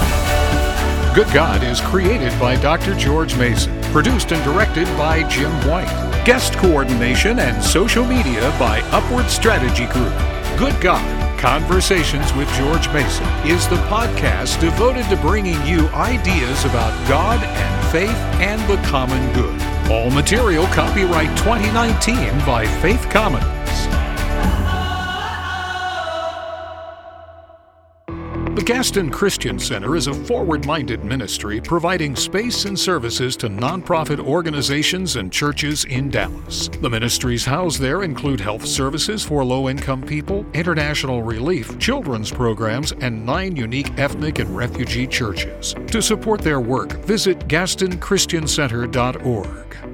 Good 1.14 1.32
God 1.32 1.62
is 1.64 1.80
created 1.80 2.38
by 2.38 2.56
Dr. 2.56 2.94
George 2.94 3.36
Mason, 3.36 3.80
produced 3.92 4.32
and 4.32 4.42
directed 4.44 4.86
by 4.96 5.28
Jim 5.28 5.50
White. 5.68 5.88
Guest 6.24 6.54
coordination 6.54 7.38
and 7.38 7.62
social 7.62 8.04
media 8.04 8.54
by 8.58 8.80
Upward 8.92 9.26
Strategy 9.26 9.86
Group. 9.86 10.14
Good 10.58 10.80
God 10.80 11.30
Conversations 11.40 12.34
with 12.34 12.52
George 12.52 12.86
Mason 12.92 13.24
is 13.48 13.66
the 13.66 13.76
podcast 13.88 14.60
devoted 14.60 15.08
to 15.08 15.16
bringing 15.16 15.58
you 15.66 15.88
ideas 15.88 16.66
about 16.66 16.92
God 17.08 17.42
and 17.42 17.86
faith 17.90 18.10
and 18.40 18.60
the 18.68 18.76
common 18.86 19.32
good. 19.32 19.58
All 19.90 20.10
material 20.10 20.66
copyright 20.66 21.34
2019 21.38 22.38
by 22.44 22.66
Faith 22.82 23.08
Commons. 23.08 23.99
The 28.60 28.66
Gaston 28.66 29.08
Christian 29.08 29.58
Center 29.58 29.96
is 29.96 30.06
a 30.06 30.12
forward 30.12 30.66
minded 30.66 31.02
ministry 31.02 31.62
providing 31.62 32.14
space 32.14 32.66
and 32.66 32.78
services 32.78 33.34
to 33.36 33.48
nonprofit 33.48 34.20
organizations 34.20 35.16
and 35.16 35.32
churches 35.32 35.86
in 35.86 36.10
Dallas. 36.10 36.68
The 36.68 36.90
ministries 36.90 37.46
housed 37.46 37.80
there 37.80 38.02
include 38.02 38.38
health 38.38 38.66
services 38.66 39.24
for 39.24 39.42
low 39.46 39.70
income 39.70 40.02
people, 40.02 40.44
international 40.52 41.22
relief, 41.22 41.78
children's 41.78 42.30
programs, 42.30 42.92
and 42.92 43.24
nine 43.24 43.56
unique 43.56 43.98
ethnic 43.98 44.40
and 44.40 44.54
refugee 44.54 45.06
churches. 45.06 45.74
To 45.86 46.02
support 46.02 46.42
their 46.42 46.60
work, 46.60 47.02
visit 47.06 47.38
GastonChristianCenter.org. 47.48 49.89